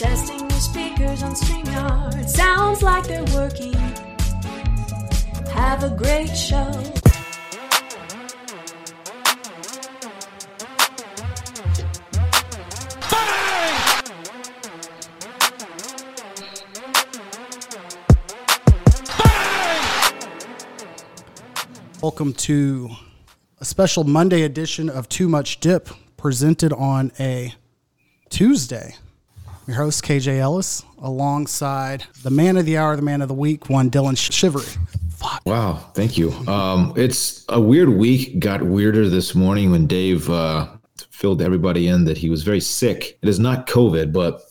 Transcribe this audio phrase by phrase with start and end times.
[0.00, 2.26] Testing your speakers on StreamYard.
[2.26, 3.74] Sounds like they're working.
[5.52, 6.72] Have a great show.
[22.00, 22.88] Welcome to
[23.60, 27.52] a special Monday edition of Too Much Dip presented on a
[28.30, 28.94] Tuesday.
[29.70, 33.70] Your host, KJ Ellis, alongside the man of the hour, the man of the week,
[33.70, 34.66] one Dillon Shivery.
[35.10, 35.42] Fuck.
[35.44, 36.32] Wow, thank you.
[36.48, 38.40] Um, it's a weird week.
[38.40, 40.66] Got weirder this morning when Dave uh,
[41.10, 43.16] filled everybody in that he was very sick.
[43.22, 44.42] It is not COVID, but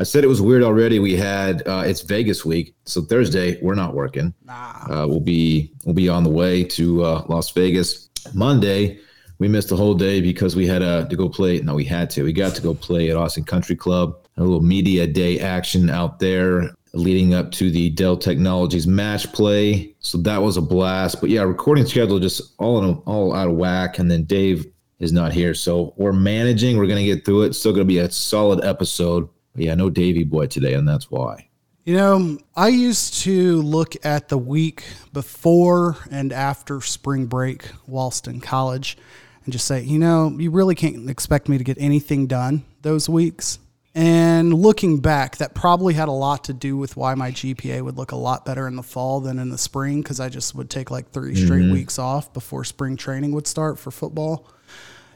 [0.00, 0.98] I said it was weird already.
[0.98, 4.34] We had uh, it's Vegas week, so Thursday we're not working.
[4.48, 8.08] Uh, we'll be we'll be on the way to uh, Las Vegas.
[8.32, 8.98] Monday
[9.38, 11.60] we missed the whole day because we had uh, to go play.
[11.60, 12.24] No, we had to.
[12.24, 14.16] We got to go play at Austin Country Club.
[14.36, 19.94] A little media day action out there leading up to the Dell Technologies match play.
[20.00, 21.20] So that was a blast.
[21.20, 23.98] But yeah, recording schedule just all in all out of whack.
[23.98, 24.66] And then Dave
[24.98, 26.78] is not here, so we're managing.
[26.78, 27.54] We're gonna get through it.
[27.54, 29.28] Still gonna be a solid episode.
[29.54, 31.48] But yeah, no Davy boy today, and that's why.
[31.84, 38.26] You know, I used to look at the week before and after spring break whilst
[38.26, 38.96] in college
[39.44, 43.06] and just say, you know, you really can't expect me to get anything done those
[43.06, 43.58] weeks.
[43.94, 47.96] And looking back, that probably had a lot to do with why my GPA would
[47.96, 50.68] look a lot better in the fall than in the spring because I just would
[50.68, 51.72] take like 3 straight mm-hmm.
[51.72, 54.48] weeks off before spring training would start for football.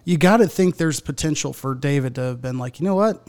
[0.04, 3.26] You got to think there's potential for David to have been like, you know what?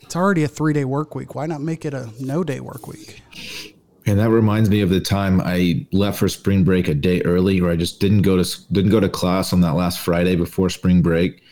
[0.00, 1.36] It's already a three day work week.
[1.36, 3.22] Why not make it a no day work week?
[4.06, 7.60] And that reminds me of the time I left for spring break a day early,
[7.60, 10.68] or I just didn't go to didn't go to class on that last Friday before
[10.68, 11.42] spring break,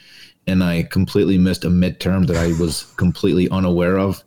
[0.49, 4.25] and I completely missed a midterm that I was completely unaware of,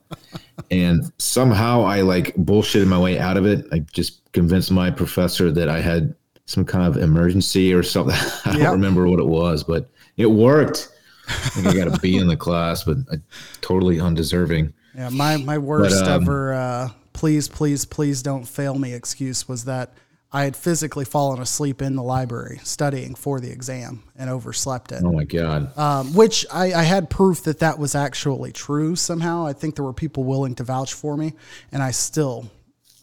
[0.69, 3.65] and somehow I like bullshitted my way out of it.
[3.71, 6.15] I just convinced my professor that I had
[6.45, 8.15] some kind of emergency or something.
[8.45, 8.59] I Yep.
[8.59, 10.89] don't remember what it was, but it worked.
[11.27, 13.15] I think I got a B in the class, but I,
[13.61, 14.73] totally undeserving.
[14.95, 19.65] Yeah, my my worst um, ever uh, please please please don't fail me excuse was
[19.65, 19.93] that
[20.33, 25.03] I had physically fallen asleep in the library studying for the exam and overslept it.
[25.03, 25.77] Oh my god!
[25.77, 29.45] Um, which I, I had proof that that was actually true somehow.
[29.45, 31.33] I think there were people willing to vouch for me,
[31.73, 32.49] and I still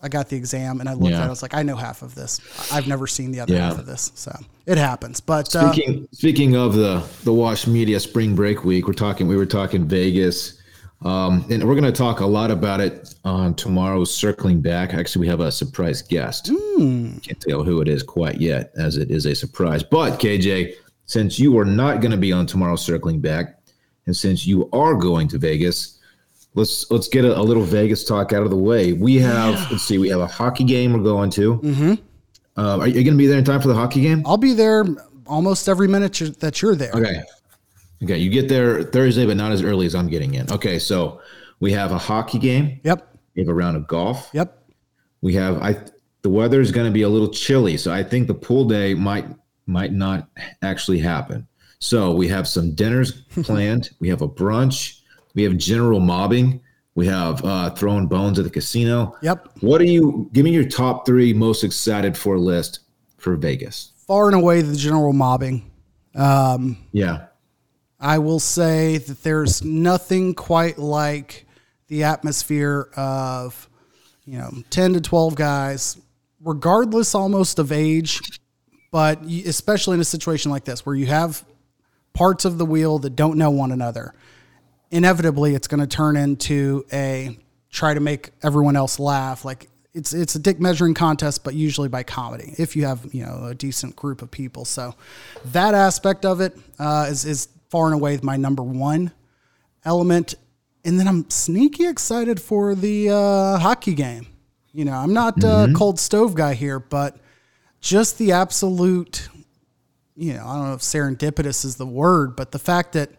[0.02, 1.18] I got the exam and I looked Yeah.
[1.18, 1.26] at it.
[1.26, 2.40] I was like, I know half of this.
[2.72, 3.68] I've never seen the other Yeah.
[3.70, 4.32] half of this, so
[4.64, 5.20] it happens.
[5.20, 9.26] But uh, Speaking speaking of the the Wash Media Spring Break Week, we're talking.
[9.28, 10.57] We were talking Vegas,
[11.02, 14.94] um, and we're going to talk a lot about it on tomorrow's Circling Back.
[14.94, 16.46] Actually, we have a surprise guest.
[16.46, 19.82] Can't tell who it is quite yet, as it is a surprise.
[19.82, 23.60] But KJ, since you are not going to be on tomorrow's Circling Back,
[24.06, 25.94] and since you are going to Vegas.
[26.54, 28.94] Let's let's get a, a little Vegas talk out of the way.
[28.94, 31.58] We have let's see, we have a hockey game we're going to.
[31.58, 31.94] Mm-hmm.
[32.56, 34.22] Uh, are you going to be there in time for the hockey game?
[34.26, 34.84] I'll be there
[35.26, 36.90] almost every minute that you're there.
[36.92, 37.22] Okay.
[38.02, 38.18] Okay.
[38.18, 40.50] You get there Thursday, but not as early as I'm getting in.
[40.52, 40.78] Okay.
[40.78, 41.20] So
[41.60, 42.80] we have a hockey game.
[42.84, 43.16] Yep.
[43.34, 44.30] We have a round of golf.
[44.32, 44.70] Yep.
[45.20, 45.76] We have I
[46.22, 48.94] the weather is going to be a little chilly, so I think the pool day
[48.94, 49.26] might
[49.66, 50.28] might not
[50.62, 51.46] actually happen.
[51.80, 53.90] So we have some dinners planned.
[54.00, 55.00] we have a brunch.
[55.34, 56.60] We have general mobbing.
[56.96, 59.14] We have uh, throwing bones at the casino.
[59.22, 59.48] Yep.
[59.60, 60.28] What are you?
[60.32, 62.80] Give me your top three most excited for list
[63.18, 63.92] for Vegas.
[64.06, 65.70] Far and away the general mobbing.
[66.16, 67.26] Um, Yeah.
[68.00, 71.46] I will say that there's nothing quite like
[71.88, 73.68] the atmosphere of,
[74.24, 75.98] you know, 10 to 12 guys,
[76.40, 78.20] regardless almost of age,
[78.90, 81.44] but especially in a situation like this where you have
[82.12, 84.14] parts of the wheel that don't know one another.
[84.90, 87.36] Inevitably, it's going to turn into a
[87.70, 89.44] try to make everyone else laugh.
[89.44, 92.54] Like it's it's a dick measuring contest, but usually by comedy.
[92.58, 94.94] If you have you know a decent group of people, so
[95.46, 99.12] that aspect of it uh, is is far and away with my number one
[99.84, 100.34] element.
[100.84, 104.26] And then I'm sneaky excited for the uh, hockey game.
[104.72, 107.16] You know, I'm not a cold stove guy here, but
[107.80, 109.28] just the absolute,
[110.14, 113.10] you know, I don't know if serendipitous is the word, but the fact that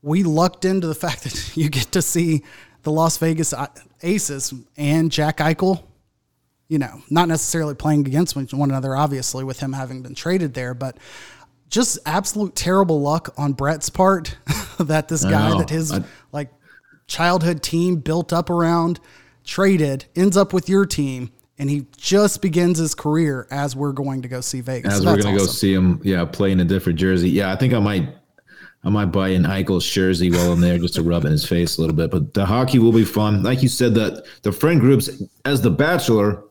[0.00, 2.42] we lucked into the fact that you get to see
[2.82, 3.54] the Las Vegas
[4.02, 5.82] Aces and Jack Eichel,
[6.68, 10.72] you know, not necessarily playing against one another, obviously, with him having been traded there,
[10.74, 10.96] but
[11.72, 14.36] just absolute terrible luck on Brett's part
[14.78, 16.50] that this guy that his I- like
[17.08, 19.00] childhood team built up around
[19.44, 24.22] traded ends up with your team and he just begins his career as we're going
[24.22, 24.92] to go see Vegas.
[24.94, 27.30] as So we're gonna go see him, yeah, play in a different jersey.
[27.30, 28.08] Yeah, I think I might,
[28.84, 31.78] I might buy an Eichel jersey while I'm there just to rub in his face
[31.78, 32.10] a little bit.
[32.10, 33.42] But the hockey will be fun.
[33.42, 35.08] Like you said, that the friend groups
[35.44, 36.42] as the Bachelor,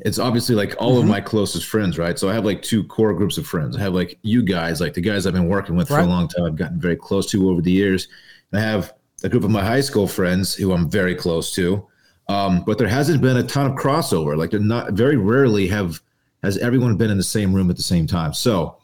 [0.00, 2.18] it's obviously like all of my closest friends, right?
[2.18, 3.76] So I have like two core groups of friends.
[3.76, 6.28] I have like you guys, like the guys I've been working with for a long
[6.28, 6.46] time.
[6.46, 8.08] I've gotten very close to over the years.
[8.50, 11.86] And I have a group of my high school friends who I'm very close to.
[12.28, 14.36] Um, but there hasn't been a ton of crossover.
[14.36, 16.00] Like they're not very rarely have
[16.42, 18.32] has everyone been in the same room at the same time.
[18.34, 18.78] So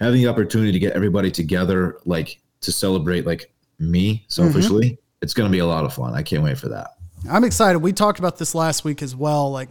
[0.00, 5.50] having the opportunity to get everybody together, like to celebrate like me selfishly, it's gonna
[5.50, 6.14] be a lot of fun.
[6.14, 6.90] I can't wait for that.
[7.28, 7.78] I'm excited.
[7.80, 9.50] We talked about this last week as well.
[9.50, 9.68] Like,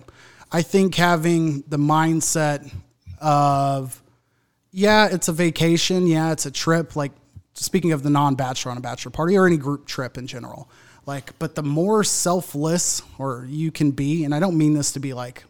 [0.52, 2.74] I think having the mindset
[3.22, 4.02] of,
[4.72, 6.08] yeah, it's a vacation.
[6.08, 6.96] Yeah, it's a trip.
[6.96, 7.12] Like,
[7.54, 10.70] speaking of the non bachelor on a bachelor party or any group trip in general,
[11.06, 15.00] like, but the more selfless or you can be, and I don't mean this to
[15.00, 15.44] be like,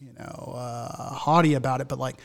[0.00, 2.16] you know, uh, haughty about it, but like,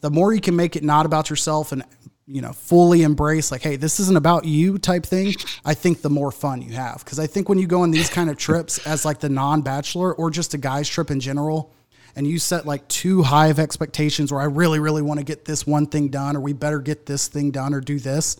[0.00, 1.82] the more you can make it not about yourself and
[2.28, 5.32] you know fully embrace like hey this isn't about you type thing
[5.64, 8.10] i think the more fun you have because i think when you go on these
[8.10, 11.72] kind of trips as like the non-bachelor or just a guy's trip in general
[12.16, 15.44] and you set like too high of expectations where i really really want to get
[15.44, 18.36] this one thing done or we better get this thing done or do this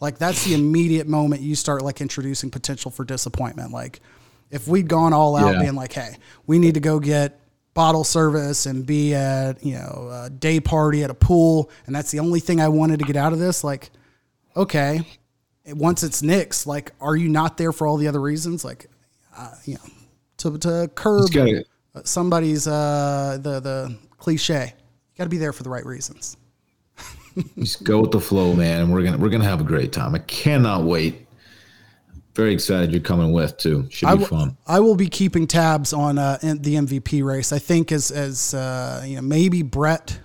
[0.00, 4.00] like that's the immediate moment you start like introducing potential for disappointment like
[4.50, 5.60] if we'd gone all out Yeah.
[5.60, 6.16] being like hey
[6.48, 7.38] we need to go get
[7.78, 12.10] bottle service and be at you know a day party at a pool and that's
[12.10, 13.92] the only thing i wanted to get out of this like
[14.56, 15.00] okay
[15.68, 18.86] once it's nixed like are you not there for all the other reasons like
[19.36, 19.80] uh, you know
[20.38, 21.30] to, to curb
[22.02, 26.36] somebody's uh the the cliche you got to be there for the right reasons
[27.56, 28.82] just go with the flow, man.
[28.82, 30.12] And we're gonna we're gonna have a great time.
[30.12, 31.27] I cannot wait.
[32.38, 33.88] Very excited you're coming with too.
[33.90, 34.56] Should be w- fun.
[34.64, 37.50] I will be keeping tabs on uh, in- the MVP race.
[37.52, 40.20] I think as as uh, you know, maybe Brett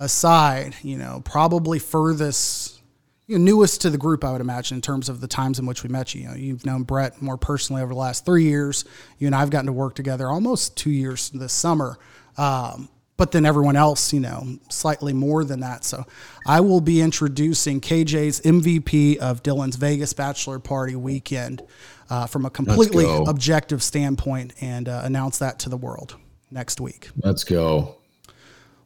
[0.00, 2.80] aside, you know, probably furthest,
[3.28, 5.66] you know, newest to the group, I would imagine, in terms of the times in
[5.66, 6.22] which we met you.
[6.22, 8.84] You know, you've known Brett more personally over the last three years.
[9.18, 11.96] You and I've gotten to work together almost two years this summer.
[12.38, 12.88] Um,
[13.20, 15.84] but then everyone else, you know, slightly more than that.
[15.84, 16.06] So
[16.46, 21.62] I will be introducing KJ's MVP of Dillon's Vegas Bachelor Party weekend
[22.08, 26.16] uh, from a completely objective standpoint and uh, announce that to the world
[26.50, 27.10] next week.
[27.22, 27.96] Let's go.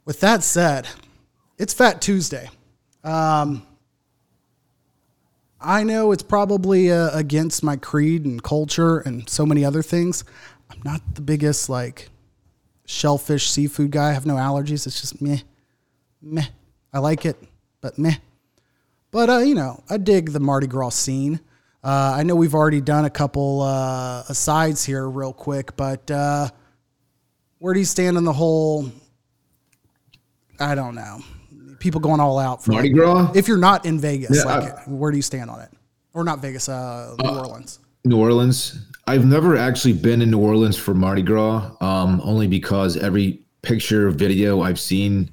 [0.04, 0.88] With that said,
[1.56, 2.50] it's Fat Tuesday.
[3.04, 3.64] Um,
[5.60, 10.24] I know it's probably uh, against my creed and culture and so many other things.
[10.72, 12.08] I'm not the biggest like
[12.86, 14.10] shellfish seafood guy.
[14.10, 14.86] I have no allergies.
[14.86, 15.38] It's just meh,
[16.22, 16.46] meh.
[16.92, 17.36] I like it,
[17.80, 18.16] but meh.
[19.10, 21.40] But uh, you know, I dig the Mardi Gras scene.
[21.82, 26.48] Uh, I know we've already done a couple uh, asides here, real quick, but uh,
[27.58, 28.90] where do you stand on the whole?
[30.58, 31.20] I don't know.
[31.80, 33.32] People going all out for Mardi like- Gras?
[33.34, 35.68] If you're not in Vegas, Yeah, like, I- where do you stand on it?
[36.14, 37.80] Or not Vegas, uh, New Orleans.
[38.04, 38.78] New Orleans.
[39.06, 44.10] I've never actually been in New Orleans for Mardi Gras, um, only because every picture,
[44.10, 45.30] video I've seen,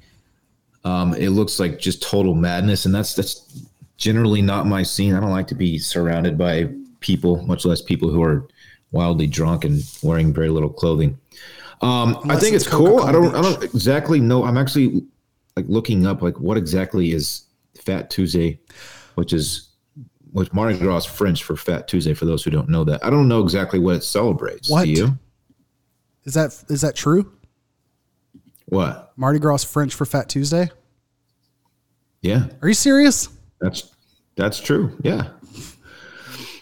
[0.84, 3.66] um, it looks like just total madness, and that's that's
[3.96, 5.14] generally not my scene.
[5.14, 6.68] I don't like to be surrounded by
[7.00, 8.48] people, much less people who are
[8.90, 11.18] wildly drunk and wearing very little clothing.
[11.80, 13.00] Um, I think it's it's, cool.
[13.00, 13.24] I don't.
[13.24, 14.44] Coca-Cola I don't exactly know.
[14.44, 15.02] I'm actually
[15.56, 17.44] like looking up like what exactly is
[17.80, 18.58] Fat Tuesday,
[19.14, 19.71] which is
[20.32, 22.14] which Mardi Gras French for Fat Tuesday.
[22.14, 24.68] For those who don't know that, I don't know exactly what it celebrates.
[24.68, 24.84] What?
[24.84, 25.18] Do you?
[26.24, 27.32] Is that is that true?
[28.66, 29.12] What?
[29.16, 30.70] Mardi Gras French for Fat Tuesday?
[32.22, 33.28] Yeah, Are you serious?
[33.60, 33.90] that's
[34.36, 34.96] that's true.
[35.02, 35.28] Yeah.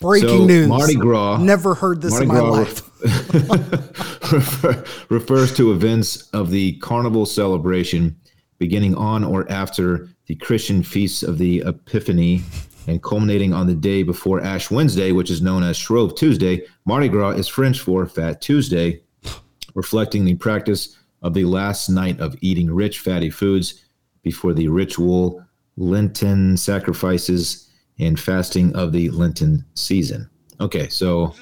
[0.00, 0.66] Breaking So, news.
[0.68, 2.86] Mardi Gras- Never heard this Mardi in my Gras life.
[4.32, 8.16] refer- refers to events of the carnival celebration
[8.58, 12.42] beginning on or after the Christian feasts of the Epiphany
[12.86, 16.62] and culminating on the day before Ash Wednesday, which is known as Shrove Tuesday.
[16.84, 19.02] Mardi Gras is French for Fat Tuesday,
[19.74, 23.84] reflecting the practice of the last night of eating rich, fatty foods
[24.22, 25.44] before the ritual
[25.76, 27.68] Lenten sacrifices
[27.98, 30.28] and fasting of the Lenten season.
[30.60, 31.34] Okay, so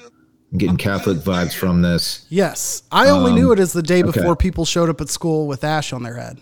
[0.51, 2.25] I'm getting Catholic vibes from this.
[2.29, 2.83] Yes.
[2.91, 4.19] I only knew it as the day Um, okay.
[4.19, 6.39] before people showed up at school with ash on their head.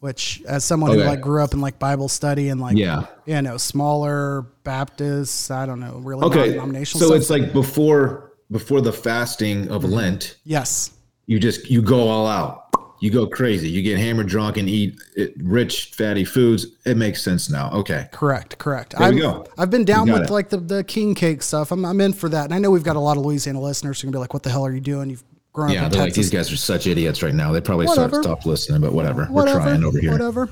[0.00, 3.06] Which as someone who like grew up in like Bible study and like Yeah.
[3.26, 7.12] you know, smaller Baptists, I don't know, really Okay, so stuff.
[7.12, 9.92] it's like before before the fasting of mm-hmm.
[9.92, 10.90] Lent, yes.
[11.26, 14.98] you just you go all out, you go crazy, you get hammered drunk and eat
[15.18, 16.66] eh, rich fatty foods.
[16.86, 17.70] It makes sense now.
[17.72, 18.96] Okay, Correct, correct.
[18.96, 19.46] There I've, we go.
[19.58, 20.30] I've been down with it.
[20.30, 21.72] like the, the king cake stuff.
[21.72, 22.44] I'm, I'm in for that.
[22.46, 24.42] And I know we've got a lot of Louisiana listeners who can be like, what
[24.44, 25.10] the hell are you doing?
[25.10, 27.52] You've grown yeah, up in they're like these guys are such idiots right now.
[27.52, 28.22] They probably Whatever.
[28.22, 29.26] start stop listening, but whatever.
[29.26, 30.12] whatever, We're trying over here.
[30.12, 30.48] Whatever.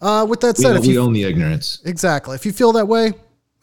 [0.00, 1.80] Uh, with that We, said, if we you own the ignorance.
[1.84, 2.34] Exactly.
[2.34, 3.12] If you feel that way,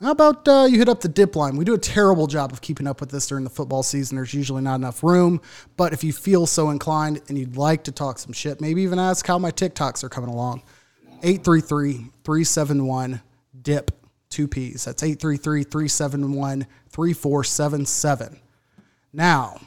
[0.01, 1.55] how about uh, you hit up the dip line?
[1.55, 4.15] We do a terrible job of keeping up with this during the football season.
[4.17, 5.41] There's usually not enough room.
[5.75, 8.99] But if you feel so inclined and you'd like to talk some shit, maybe even
[8.99, 10.61] ask how my TikToks are coming along.
[11.23, 13.21] 833 371
[13.63, 13.91] DIP,
[14.29, 14.85] two P's.
[14.85, 18.39] That's 833 371 3477.
[19.13, 19.59] Now,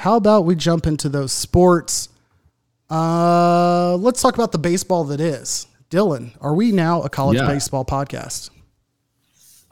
[0.00, 2.08] how about we jump into those sports?
[2.90, 5.66] Uh, let's talk about the baseball that is.
[5.90, 7.46] Dillon, are we now a college Yeah.
[7.46, 8.48] baseball podcast?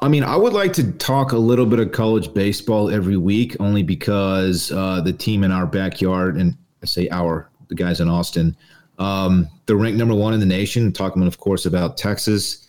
[0.00, 3.56] I mean, I would like to talk a little bit of college baseball every week,
[3.58, 8.08] only because uh, the team in our backyard, and I say our, the guys in
[8.10, 8.54] Austin,
[8.98, 10.92] um, they're ranked number one in the nation.
[10.92, 12.66] Talking, of course, about Texas.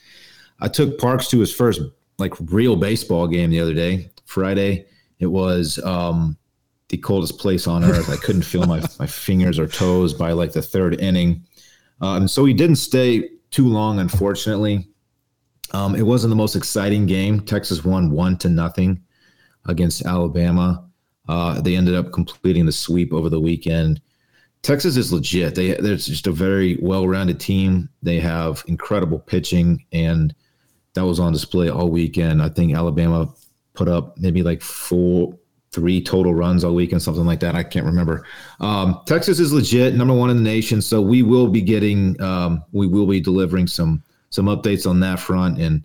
[0.62, 1.82] I took Parks to his first
[2.20, 4.86] like real baseball game the other day, Friday.
[5.20, 6.38] It was um,
[6.90, 8.10] the coldest place on earth.
[8.10, 11.46] I couldn't feel my, my fingers or toes by like the third inning.
[12.02, 14.88] Um, so he didn't stay too long, unfortunately.
[15.72, 17.42] Um, it wasn't the most exciting game.
[17.42, 19.04] Texas won one to nothing
[19.68, 20.86] against Alabama.
[21.28, 24.02] Uh, they ended up completing the sweep over the weekend.
[24.62, 25.56] Texas is legit.
[25.56, 27.88] They they're just a very well-rounded team.
[28.02, 30.34] They have incredible pitching, and
[30.96, 32.42] that was on display all weekend.
[32.42, 33.34] I think Alabama
[33.74, 35.38] put up maybe like four,
[35.72, 37.56] three total runs all week and something like that.
[37.56, 38.26] I can't remember.
[38.60, 40.82] Um, Texas is legit, number one in the nation.
[40.82, 45.20] So we will be getting, um, we will be delivering some some updates on that
[45.20, 45.60] front.
[45.60, 45.84] And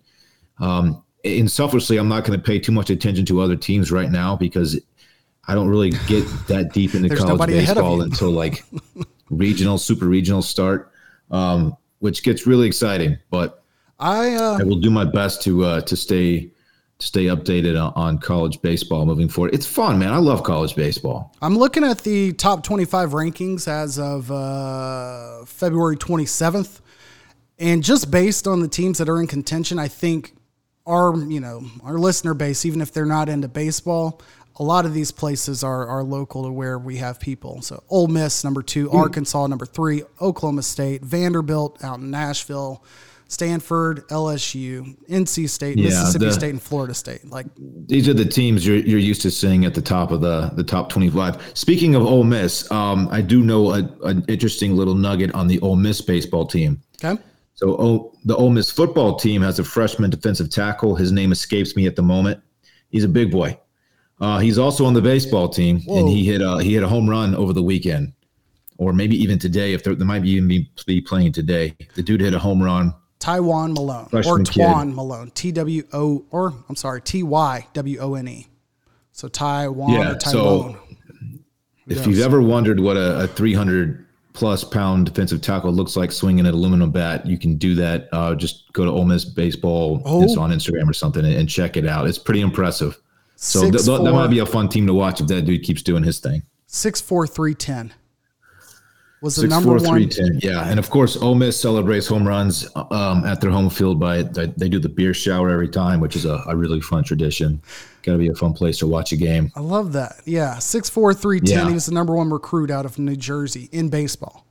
[0.59, 4.09] um, and selfishly, I'm not going to pay too much attention to other teams right
[4.09, 4.79] now because
[5.47, 8.63] I don't really get that deep into college nobody ahead of baseball until like
[9.29, 10.91] regional, super regional start,
[11.31, 13.17] um, which gets really exciting.
[13.29, 13.63] But
[13.99, 16.51] I uh, I will do my best to uh, to stay
[16.99, 19.53] stay updated on, college baseball moving forward.
[19.53, 20.13] It's fun, man.
[20.13, 21.35] I love college baseball.
[21.41, 26.79] I'm looking at the top 25 rankings as of uh, February 27th,
[27.59, 30.33] and just based on the teams that are in contention, I think
[30.85, 34.21] our you know our listener base, even if they're not into baseball,
[34.57, 37.61] a lot of these places are are local to where we have people.
[37.61, 42.83] So Ole Miss number two, Arkansas number three, Oklahoma State, Vanderbilt out in Nashville.
[43.35, 47.29] Stanford, LSU, NC State, Yeah, Mississippi the- State, and Florida State.
[47.29, 47.47] Like
[47.87, 50.63] These are the teams you're, you're used to seeing at the top of the, the
[50.63, 51.51] top 25.
[51.53, 55.59] Speaking of Ole Miss, um, I do know a, an interesting little nugget on the
[55.59, 56.81] Ole Miss baseball team.
[57.03, 57.21] okay,
[57.55, 60.95] So o, the Ole Miss football team has a freshman defensive tackle.
[60.95, 62.39] His name escapes me at the moment.
[62.89, 63.59] He's a big boy.
[64.21, 67.09] Uh, he's also on the baseball team, and he hit a, he hit a home
[67.09, 68.13] run over the weekend,
[68.77, 69.73] or maybe even today.
[69.73, 72.63] If there, there might be even be, be playing today, the dude hit a home
[72.63, 72.93] run.
[73.19, 74.93] Tywone Malone or Freshman kid.
[74.95, 78.47] Malone, T W O or I'm sorry, T Y W O N E.
[79.11, 80.79] So Tywone Yeah, or so- Tywone.
[81.87, 86.45] If you've ever wondered what a, a 300 plus pound defensive tackle looks like swinging
[86.47, 88.09] an aluminum bat, you can do that.
[88.11, 90.23] Uh, just go to Ole Miss baseball Oh.
[90.23, 92.07] it's on Instagram or something and, and check it out.
[92.07, 92.99] It's pretty impressive.
[93.35, 95.83] So th- th- that might be a fun team to watch if that dude keeps
[95.83, 96.41] doing his thing.
[96.65, 97.93] Six four three ten
[99.25, 99.95] was the Six number four one.
[99.97, 100.39] three ten.
[100.41, 104.23] Yeah, and of course, Ole Miss celebrates home runs um, at their home field by
[104.23, 107.61] they, they do the beer shower every time, which is a, a really fun tradition.
[108.03, 109.51] Got to be a fun place to watch a game.
[109.55, 110.21] I love that.
[110.25, 111.57] Yeah, six four three ten.
[111.59, 111.67] Yeah.
[111.67, 114.45] He was the number one recruit out of New Jersey in baseball.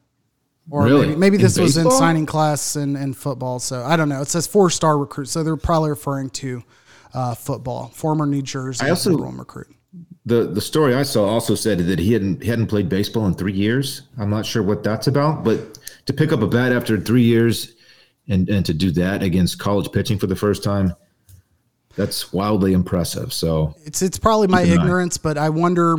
[0.71, 1.07] Or Really?
[1.09, 3.59] maybe, maybe In this was in signing class in, in football.
[3.61, 4.21] So I don't know.
[4.23, 5.27] It says four star recruit.
[5.29, 6.63] So they're probably referring to
[7.13, 7.89] uh, football.
[7.95, 9.69] Former New Jersey I also- number one recruit.
[10.27, 13.35] The the story I saw also said that he hadn't he hadn't played baseball in
[13.35, 14.03] three years.
[14.19, 17.75] I'm not sure what that's about, but to pick up a bat after three years
[18.29, 20.95] and and to do that against college pitching for the first time,
[21.97, 23.33] that's wildly impressive.
[23.33, 25.99] So It's it's probably my ignorance, but I wonder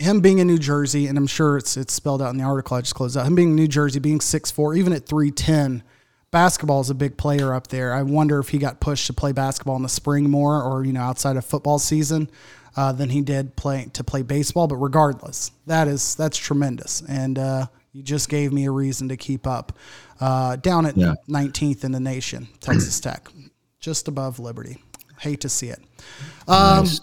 [0.00, 2.76] him being in New Jersey, and I'm sure it's it's spelled out in the article
[2.76, 3.26] I just closed out.
[3.26, 5.82] Him being in New Jersey, being six four, even at three ten,
[6.30, 7.92] basketball is a big player up there.
[7.92, 10.92] I wonder if he got pushed to play basketball in the spring more, or you
[10.92, 12.30] know outside of football season,
[12.76, 14.66] uh, than he did play to play baseball.
[14.66, 19.16] But regardless, that is that's tremendous, and uh, you just gave me a reason to
[19.16, 19.72] keep up.
[20.20, 21.14] Uh, down at Yeah.
[21.28, 23.28] 19th in the nation, Texas Tech,
[23.80, 24.78] just above Liberty.
[25.18, 25.80] Hate to see it.
[26.48, 27.00] Um, nice.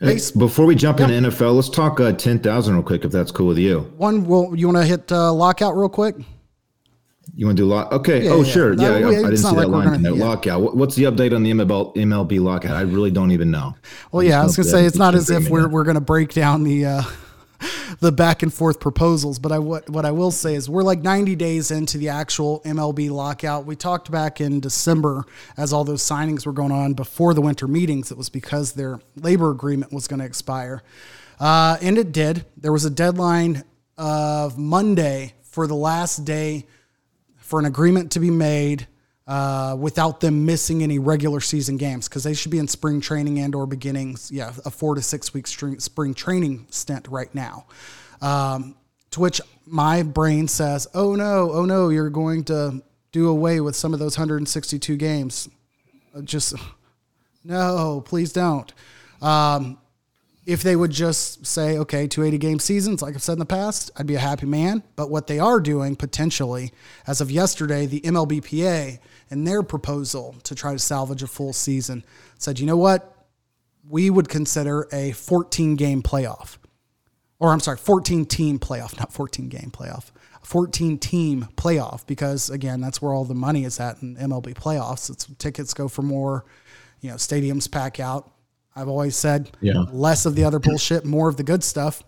[0.00, 3.30] base- before we jump into NFL, let's talk uh, ten thousand real quick, if that's
[3.30, 3.80] cool with you.
[3.96, 6.16] One, well, you want to hit uh, lockout real quick?
[7.34, 7.92] You want to do lock?
[7.92, 8.24] Okay.
[8.24, 8.52] Yeah, oh, yeah.
[8.52, 8.74] sure.
[8.74, 9.84] No, Yeah, I, we- I didn't see not that like line.
[9.84, 10.14] gonna- in there.
[10.14, 10.24] yeah.
[10.24, 10.76] Lockout.
[10.76, 12.76] What's the update on the MLB, MLB lockout?
[12.76, 13.74] I really don't even know.
[14.12, 16.64] Well, yeah, I was gonna say it's not as if we're we're gonna break down
[16.64, 17.02] the uh,
[18.00, 21.00] the back and forth proposals, but I what what I will say is we're like
[21.02, 23.66] 90 days into the actual MLB lockout.
[23.66, 25.24] We talked back in December
[25.56, 28.10] as all those signings were going on before the winter meetings.
[28.10, 30.82] It was because their labor agreement was going to expire,
[31.40, 32.44] uh, and it did.
[32.56, 33.64] There was a deadline
[33.96, 36.66] of Monday for the last day
[37.48, 38.86] for an agreement to be made
[39.26, 43.38] uh, without them missing any regular season games because they should be in spring training
[43.38, 44.30] and or beginnings.
[44.30, 47.64] Yeah, a four to six week spring training stint right now.
[48.20, 48.76] Um,
[49.12, 53.74] to which my brain says, "Oh no, oh no, you're going to do away with
[53.74, 55.48] some of those 162 games."
[56.14, 56.54] Uh, just
[57.44, 58.70] no, please don't.
[59.22, 59.78] Um,
[60.48, 63.90] if they would just say, okay, 280 game seasons, like I've said in the past,
[63.98, 64.82] I'd be a happy man.
[64.96, 66.72] But what they are doing potentially,
[67.06, 72.02] as of yesterday, the MLBPA and their proposal to try to salvage a full season
[72.38, 73.14] said, you know what?
[73.86, 76.56] We would consider a 14 game playoff.
[77.38, 80.12] Or I'm sorry, 14 team playoff, not 14 game playoff.
[80.44, 85.10] 14 team playoff because again, that's where all the money is at in MLB playoffs.
[85.10, 86.46] It's tickets go for more,
[87.02, 88.32] you know, stadiums pack out
[88.78, 89.84] I've always said yeah.
[89.90, 92.02] less of the other bullshit, more of the good stuff.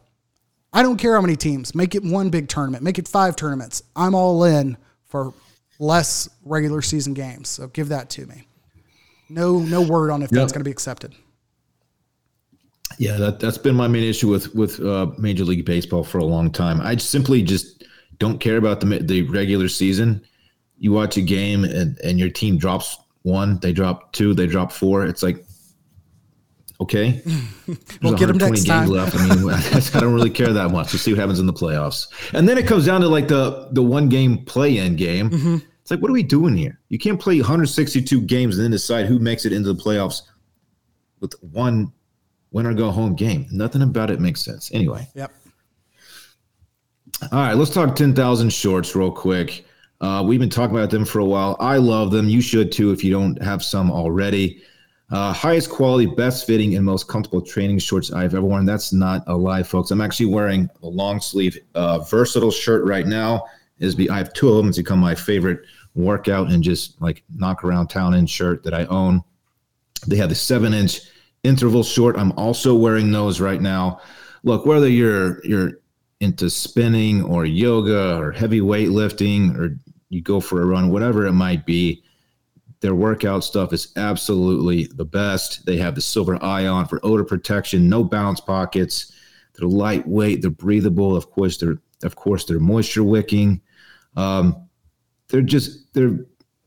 [0.73, 1.75] I don't care how many teams.
[1.75, 2.85] Make it one big tournament.
[2.85, 3.83] Make it five tournaments.
[3.97, 4.77] I'm all in
[5.09, 5.35] for
[5.81, 7.49] less regular season games.
[7.49, 8.47] So give that to me.
[9.29, 11.15] No, no word on if that's going to be accepted.
[12.99, 16.25] Yeah, that that's been my main issue with with uh, Major League Baseball for a
[16.25, 16.81] long time.
[16.81, 17.85] I simply just
[18.19, 20.23] don't care about the the regular season.
[20.79, 24.73] You watch a game and and your team drops one, they drop two, they drop
[24.73, 25.05] four.
[25.07, 25.45] It's like
[26.81, 27.23] Okay,
[28.03, 28.89] we'll get them next time.
[28.89, 29.15] left.
[29.15, 30.93] I mean, I don't really care that much.
[30.93, 33.69] We'll see what happens in the playoffs, and then it comes down to like the
[33.73, 35.31] the one game play in game.
[35.31, 35.57] Mm-hmm.
[35.83, 36.79] It's like, what are we doing here?
[36.89, 40.23] You can't play 162 games and then decide who makes it into the playoffs
[41.21, 41.93] with one
[42.53, 43.47] winner go home game.
[43.51, 44.71] Nothing about it makes sense.
[44.73, 45.09] Anyway.
[45.15, 45.33] Yep.
[47.33, 49.67] All right, let's talk 10,000 shorts real quick.
[50.01, 51.57] Uh, we've been talking about them for a while.
[51.61, 52.29] I love them.
[52.29, 54.63] You should too if you don't have some already.
[55.11, 58.65] Uh, highest quality, best fitting, and most comfortable training shorts I've ever worn.
[58.65, 59.91] That's not a lie, folks.
[59.91, 63.45] I'm actually wearing a long sleeve, uh, versatile shirt right now.
[63.81, 64.69] Is I have two of them.
[64.69, 65.61] It's become my favorite
[65.95, 69.23] workout and just like knock around town in shirt that I own.
[70.07, 71.01] They have the seven inch
[71.43, 72.17] interval short.
[72.17, 74.01] I'm also wearing those right now.
[74.45, 75.73] Look, whether you're you're
[76.21, 79.77] into spinning or yoga or heavy weightlifting or
[80.11, 82.03] you go for a run, whatever it might be,
[82.81, 85.67] their workout stuff is absolutely the best.
[85.67, 89.13] They have the silver ion for odor protection, no bounce pockets.
[89.55, 91.15] They're lightweight, they're breathable.
[91.15, 93.61] Of course, they're of course they're moisture wicking.
[94.17, 94.69] Um,
[95.29, 96.19] they're just they're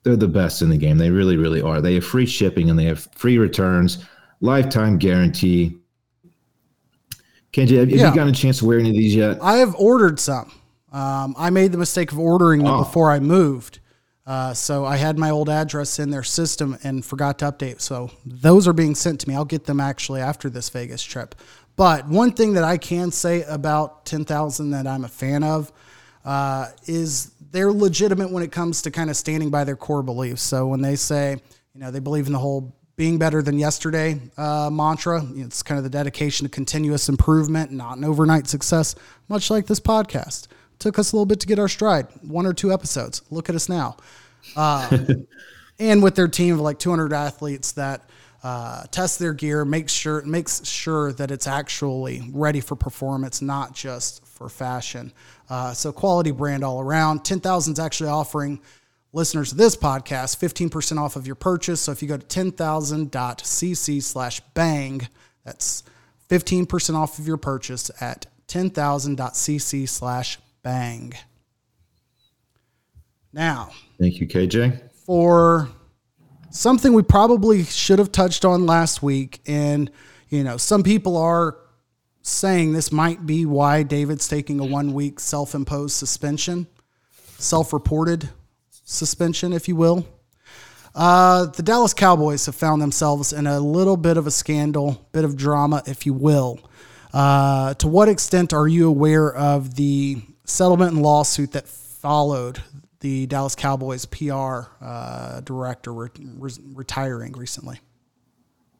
[0.03, 0.97] they're the best in the game.
[0.97, 1.81] They really, really are.
[1.81, 4.05] They have free shipping and they have free returns,
[4.41, 5.77] lifetime guarantee.
[7.53, 8.09] KJ, have, have yeah.
[8.09, 9.37] you gotten a chance to wear any of these yet?
[9.41, 10.51] I have ordered some.
[10.91, 12.83] Um, I made the mistake of ordering them oh.
[12.83, 13.79] before I moved.
[14.25, 17.81] Uh, so I had my old address in their system and forgot to update.
[17.81, 19.35] So those are being sent to me.
[19.35, 21.35] I'll get them actually after this Vegas trip.
[21.75, 25.71] But one thing that I can say about 10,000 that I'm a fan of
[26.23, 30.41] uh, is they're legitimate when it comes to kind of standing by their core beliefs.
[30.41, 31.37] So when they say,
[31.73, 35.77] you know, they believe in the whole being better than yesterday uh, mantra, it's kind
[35.77, 38.95] of the dedication to continuous improvement, not an overnight success,
[39.27, 40.47] much like this podcast.
[40.79, 43.21] Took us a little bit to get our stride, one or two episodes.
[43.29, 43.97] Look at us now.
[44.57, 45.05] Uh,
[45.79, 48.09] and with their team of like 200 athletes that
[48.43, 53.73] uh, test their gear, makes sure makes sure that it's actually ready for performance, not
[53.73, 55.13] just for fashion.
[55.49, 57.23] Uh, so quality brand all around.
[57.23, 58.59] 10,000 is actually offering
[59.13, 61.79] listeners of this podcast 15% off of your purchase.
[61.81, 65.07] So if you go to 10,000.cc slash bang,
[65.45, 65.83] that's
[66.29, 71.13] 15% off of your purchase at 10,000.cc slash bang.
[73.31, 74.91] Now, thank you, KJ.
[75.05, 75.69] For
[76.49, 79.91] something we probably should have touched on last week, and
[80.29, 81.57] you know, some people are
[82.21, 86.67] saying this might be why David's taking a one week self imposed suspension,
[87.37, 88.29] self reported
[88.69, 90.07] suspension, if you will.
[90.95, 95.25] Uh, the Dallas Cowboys have found themselves in a little bit of a scandal, bit
[95.25, 96.59] of drama, if you will.
[97.11, 102.61] Uh, to what extent are you aware of the settlement and lawsuit that followed
[102.99, 107.79] the Dallas Cowboys PR uh, director re- re- retiring recently?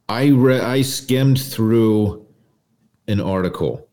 [0.08, 2.26] I re- I skimmed through
[3.08, 3.88] an article,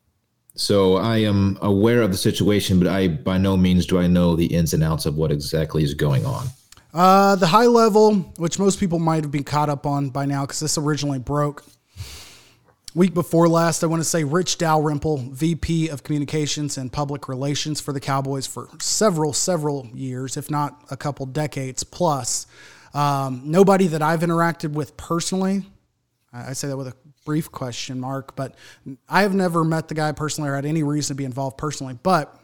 [0.56, 4.36] so I am aware of the situation, but I by no means do I know
[4.36, 6.48] the ins and outs of what exactly is going on.
[6.94, 10.46] Uh, the high level, which most people might have been caught up on by now,
[10.46, 11.64] because this originally broke
[12.94, 17.80] Week before last, I want to say Rich Dalrymple, VP of Communications and Public Relations
[17.80, 22.48] for the Cowboys for several, several years, if not a couple decades plus.
[22.94, 25.64] Um, nobody that I've interacted with personally,
[26.34, 28.56] I say that with a brief question mark, but
[29.08, 31.98] I have never met the guy personally or had any reason to be involved personally.
[32.04, 32.38] But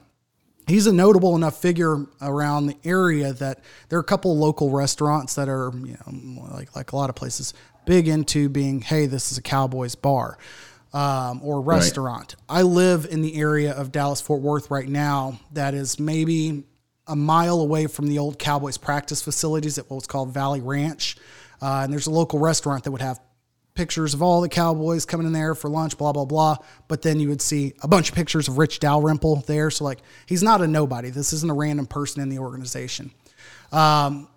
[0.65, 5.35] he's a notable enough figure around the area that there are a couple local restaurants
[5.35, 7.53] that are, you know, like like a lot of places,
[7.87, 10.37] big into being, hey, this is a Cowboys bar
[10.93, 12.35] um, or restaurant.
[12.47, 16.65] I live in the area of Dallas Fort Worth right now that is maybe
[17.07, 21.15] a mile away from the old Cowboys practice facilities at what's called Valley Ranch.
[21.61, 23.19] Uh, and there's a local restaurant that would have
[23.73, 26.57] pictures of all the Cowboys coming in there for lunch, blah, blah, blah.
[26.89, 29.71] But then you would see a bunch of pictures of Rich Dalrymple there.
[29.71, 31.09] So, like, he's not a nobody.
[31.09, 33.11] This isn't a random person in the organization.
[33.71, 34.27] Um,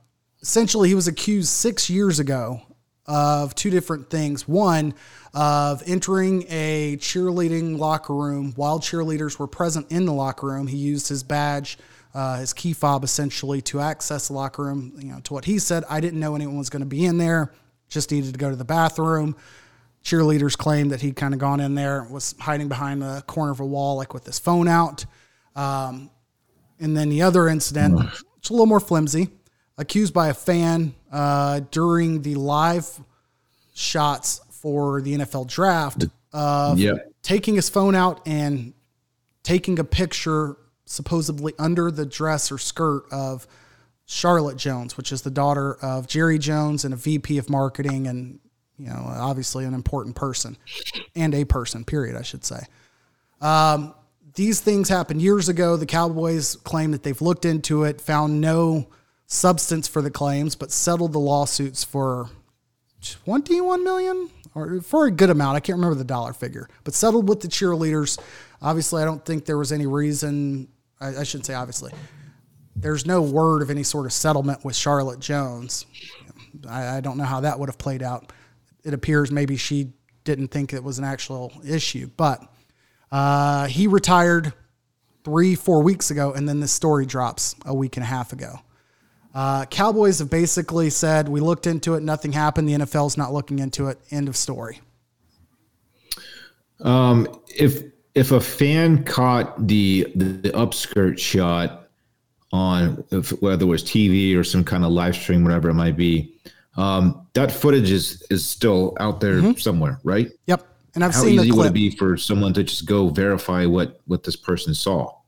[0.41, 2.63] essentially, he was accused six years ago
[3.11, 4.49] of two different things.
[4.49, 4.95] One,
[5.35, 10.67] of entering a cheerleading locker room while cheerleaders were present in the locker room.
[10.67, 11.79] He used his badge,
[12.15, 14.93] uh, his key fob essentially, to access the locker room.
[14.99, 17.19] You know, to what he said, I didn't know anyone was going to be in
[17.19, 17.53] there
[17.91, 19.37] just needed to go to the bathroom.
[20.03, 23.61] Cheerleaders claimed that he'd kind of gone in there, was hiding behind the corner of
[23.61, 25.05] a wall, like with his phone out.
[25.55, 26.11] Um,
[26.79, 28.01] and then the other incident,
[28.39, 29.29] it's a little more flimsy,
[29.81, 33.01] accused by a fan uh, during the live
[33.75, 37.13] shots for the NFL draft of Yep.
[37.23, 38.75] taking his phone out and
[39.43, 43.47] taking a picture supposedly under the dress or skirt of
[44.07, 48.39] Charlotte Jones, which is the daughter of Jerry Jones and a VP of marketing and
[48.77, 50.57] you know obviously an important person
[51.15, 52.61] and a person period I should say.
[53.41, 53.95] Um,
[54.35, 55.77] these things happened years ago.
[55.77, 58.89] The Cowboys claim that they've looked into it, found no
[59.31, 62.29] substance for the claims, but settled the lawsuits for
[63.25, 65.57] 21 million or for a good amount.
[65.57, 68.19] I can't remember the dollar figure, but settled with the cheerleaders.
[68.61, 70.69] Obviously, I don't think there was any reason.
[71.01, 71.93] I, I shouldn't say obviously.
[72.75, 75.87] There's no word of any sort of settlement with Charlotte Jones.
[76.69, 78.33] I, I don't know how that would have played out.
[78.85, 79.93] It appears maybe she
[80.25, 82.43] didn't think it was an actual issue, but
[83.13, 84.53] uh, he retired
[85.25, 88.59] three, four weeks ago, and then this story drops a week and a half ago.
[89.35, 92.69] Uh, Cowboys have basically said we looked into it, nothing happened.
[92.69, 93.99] The NFL's not looking into it.
[94.11, 94.81] End of story.
[96.81, 101.89] Um, if if a fan caught the the, the upskirt shot
[102.53, 105.97] on if, whether it was TV or some kind of live stream, whatever it might
[105.97, 106.35] be,
[106.77, 110.29] um, that footage is is still out there somewhere, right?
[110.47, 111.71] Yep, and I've How seen easy would clip.
[111.71, 115.20] it be for someone to just go verify what what this person saw?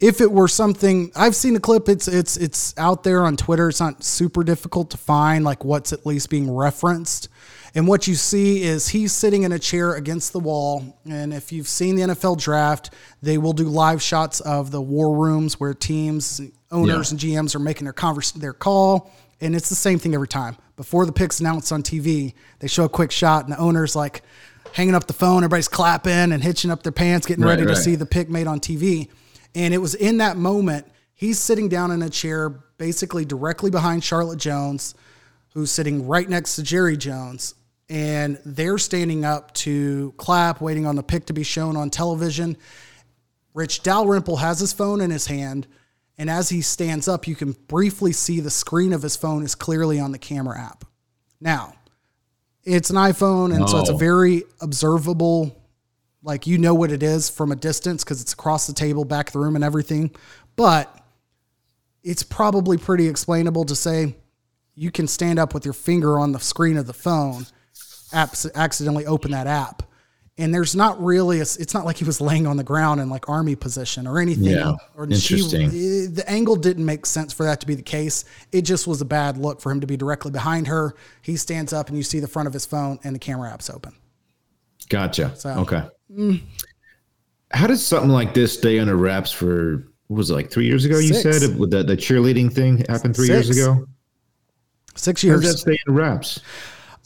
[0.00, 3.68] If it were something I've seen the clip, it's it's it's out there on Twitter.
[3.68, 7.28] It's not super difficult to find like what's at least being referenced.
[7.76, 11.00] And what you see is he's sitting in a chair against the wall.
[11.10, 15.16] And if you've seen the NFL draft, they will do live shots of the war
[15.16, 17.32] rooms where teams, owners, Yeah.
[17.34, 19.10] and GMs are making their converse, their call.
[19.40, 20.56] And it's the same thing every time.
[20.76, 24.22] Before the pick's announced on TV, they show a quick shot, and the owner's like
[24.72, 25.38] hanging up the phone.
[25.38, 28.46] Everybody's clapping and hitching up their pants, getting Right, ready to see the pick made
[28.46, 29.08] on TV.
[29.54, 34.02] And it was in that moment, he's sitting down in a chair, basically directly behind
[34.02, 34.94] Charlotte Jones,
[35.54, 37.54] who's sitting right next to Jerry Jones.
[37.88, 42.56] And they're standing up to clap, waiting on the pick to be shown on television.
[43.52, 45.66] Rich Dalrymple has his phone in his hand.
[46.16, 49.54] And as he stands up, you can briefly see the screen of his phone is
[49.54, 50.84] clearly on the camera app.
[51.40, 51.74] Now,
[52.62, 53.98] it's an iPhone, and so it's a Oh.
[53.98, 55.54] very observable
[56.24, 59.28] like you know what it is from a distance because it's across the table, back
[59.28, 60.10] of the room, and everything.
[60.56, 60.98] But
[62.02, 64.16] it's probably pretty explainable to say
[64.74, 67.46] you can stand up with your finger on the screen of the phone,
[68.12, 69.82] apps, accidentally open that app.
[70.36, 73.08] And there's not really, a, it's not like he was laying on the ground in
[73.08, 74.46] like army position or anything.
[74.46, 75.70] Yeah, or interesting.
[75.70, 78.24] She, eh, the angle didn't make sense for that to be the case.
[78.50, 80.96] It just was a bad look for him to be directly behind her.
[81.22, 83.70] He stands up and you see the front of his phone and the camera app's
[83.70, 83.94] open.
[84.88, 85.36] Gotcha.
[85.36, 85.84] So- okay.
[87.50, 90.84] How did something like this stay under wraps for what was it like three years
[90.84, 90.98] ago?
[90.98, 93.86] You said with the, the cheerleading thing happened three years ago.
[94.96, 95.60] Six How did that years.
[95.60, 96.40] stay under wraps?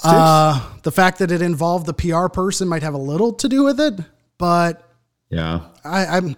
[0.05, 3.65] Uh, the fact that it involved the PR person might have a little to do
[3.65, 3.99] with it,
[4.37, 4.89] but
[5.31, 5.61] yeah.
[5.85, 6.37] I, I'm.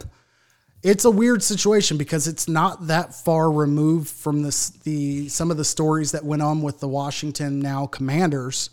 [0.83, 5.59] It's a weird situation because it's not that far removed from this the some of
[5.59, 8.71] the stories that went on with the Washington now Commanders.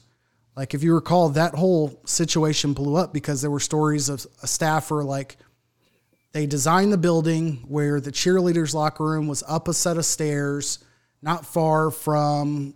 [0.58, 4.48] Like if you recall, that whole situation blew up because there were stories of a
[4.48, 5.38] staffer like
[6.32, 10.80] they designed the building where the cheerleaders locker room was up a set of stairs,
[11.22, 12.74] not far from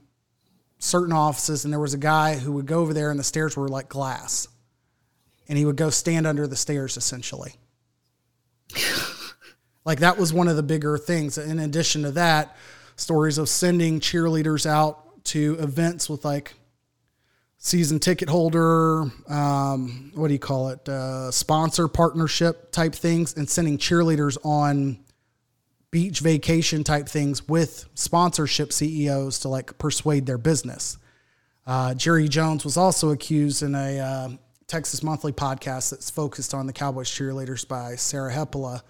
[0.78, 3.58] certain offices, and there was a guy who would go over there and the stairs
[3.58, 4.48] were like glass.
[5.50, 7.56] And he would go stand under the stairs essentially.
[9.86, 11.40] like that was one of the bigger things.
[11.40, 12.56] In addition to that,
[12.96, 16.54] stories of sending cheerleaders out to events with like
[17.64, 23.48] season ticket holder, um, what do you call it, uh, sponsor partnership type things, and
[23.48, 24.98] sending cheerleaders on
[25.92, 30.98] beach vacation type things with sponsorship CEOs to like persuade their business.
[31.68, 34.30] Uh, Jerry Jones was also accused in a uh,
[34.66, 38.82] Texas Monthly podcast that's focused on the Cowboys cheerleaders by Sarah Hepola.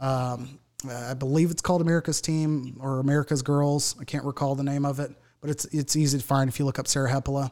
[0.00, 0.58] Um,
[0.90, 3.96] I believe it's called America's Team or America's Girls.
[4.00, 5.10] I can't recall the name of it,
[5.42, 7.50] but it's it's easy to find if you look up Sarah Hepola.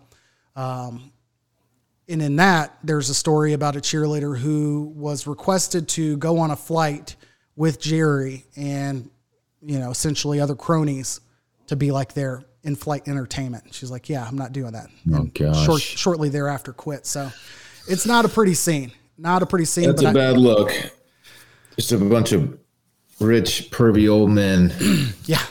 [0.56, 1.12] Um,
[2.08, 6.50] and in that, there's a story about a cheerleader who was requested to go on
[6.50, 7.16] a flight
[7.56, 9.08] with Jerry and
[9.62, 11.20] you know essentially other cronies
[11.68, 13.72] to be like their in-flight entertainment.
[13.72, 15.64] She's like, "Yeah, I'm not doing that." Oh, gosh.
[15.64, 17.06] Short, shortly thereafter, quit.
[17.06, 17.30] So
[17.88, 18.92] it's not a pretty scene.
[19.16, 19.86] Not a pretty scene.
[19.86, 20.70] That's but a I- bad look.
[21.76, 22.58] Just a bunch of
[23.20, 24.72] rich, pervy old men
[25.24, 25.42] yeah,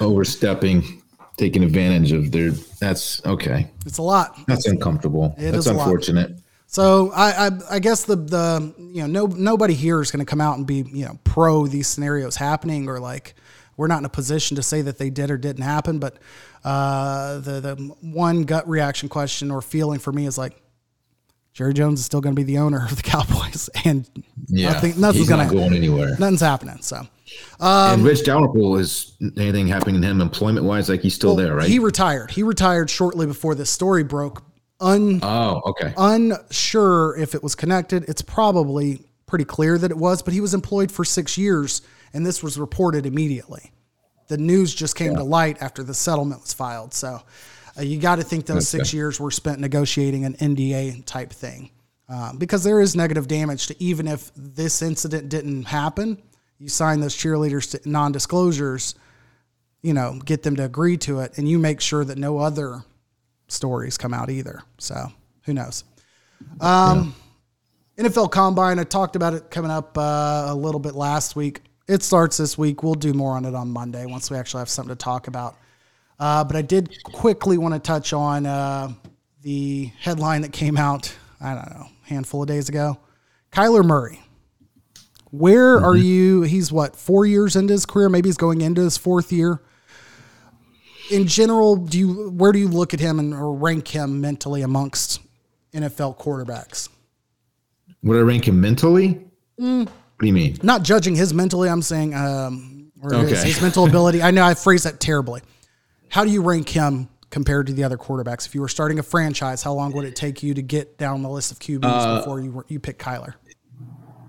[0.00, 1.02] overstepping,
[1.36, 2.50] taking advantage of their.
[2.80, 3.70] That's okay.
[3.84, 4.38] it's a lot.
[4.46, 5.34] That's uncomfortable.
[5.38, 6.38] It that's is unfortunate.
[6.68, 10.28] So I, I, I guess the the you know no nobody here is going to
[10.28, 13.34] come out and be you know pro these scenarios happening or like
[13.76, 15.98] we're not in a position to say that they did or didn't happen.
[15.98, 16.16] But
[16.64, 20.60] uh, the the one gut reaction question or feeling for me is like
[21.52, 24.08] Jerry Jones is still going to be the owner of the Cowboys, and
[24.48, 26.16] Yeah, nothing, nothing's going not to going anywhere.
[26.18, 26.78] nothing's happening.
[26.82, 27.06] So
[27.60, 30.88] and Rich Dalrymple is anything happening to him employment wise?
[30.88, 31.68] Like he's still there, right?
[31.68, 32.30] he retired.
[32.30, 34.42] He retired shortly before this story broke.
[34.78, 35.94] Un oh, okay.
[35.96, 38.04] unsure if it was connected.
[38.08, 42.26] It's probably pretty clear that it was, but he was employed for six years, and
[42.26, 43.72] this was reported immediately.
[44.28, 46.92] The news just came to light after the settlement was filed.
[46.92, 47.22] So
[47.78, 51.70] uh, you got to think those six years were spent negotiating an NDA type thing.
[52.08, 56.22] Um, because there is negative damage to even if this incident didn't happen,
[56.58, 58.94] you sign those cheerleaders to non disclosures,
[59.82, 62.82] you know, get them to agree to it, and you make sure that no other
[63.48, 64.62] stories come out either.
[64.78, 65.12] So
[65.44, 65.84] who knows?
[66.60, 67.14] Um,
[67.98, 71.62] NFL Combine, I talked about it coming up uh, a little bit last week.
[71.88, 72.82] It starts this week.
[72.82, 75.56] We'll do more on it on Monday once we actually have something to talk about.
[76.18, 78.92] Uh, but I did quickly want to touch on uh,
[79.42, 82.98] the headline that came out, I don't know, handful of days ago.
[83.52, 84.20] Kyler Murray.
[85.38, 86.42] Where are you?
[86.42, 88.08] He's what, four years into his career?
[88.08, 89.60] Maybe he's going into his fourth year.
[91.10, 94.62] In general, do you where do you look at him and or rank him mentally
[94.62, 95.20] amongst
[95.72, 96.88] NFL quarterbacks?
[98.02, 99.24] Would I rank him mentally?
[99.60, 99.86] Mm.
[99.86, 100.56] What do you mean?
[100.62, 101.68] not judging his mentally.
[101.68, 103.48] I'm saying, um, or his, Okay.
[103.48, 104.22] his mental ability.
[104.22, 105.42] I know I phrased that terribly.
[106.08, 108.46] How do you rank him compared to the other quarterbacks?
[108.46, 111.22] If you were starting a franchise, how long would it take you to get down
[111.22, 113.34] the list of QBs Uh, before you were, you pick Kyler?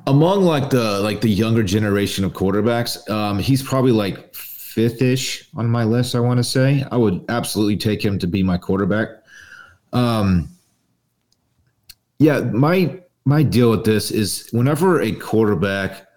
[0.08, 5.70] Among like the like the younger generation of quarterbacks, um, he's probably like fifth-ish on
[5.70, 6.16] my list.
[6.16, 9.10] I want to say I would absolutely take him to be my quarterback.
[9.92, 10.50] Um,
[12.20, 16.08] yeah, my my deal with this is whenever a quarterback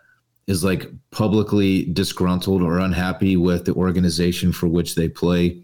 [0.46, 5.62] is like publicly disgruntled or unhappy with the organization for which they play,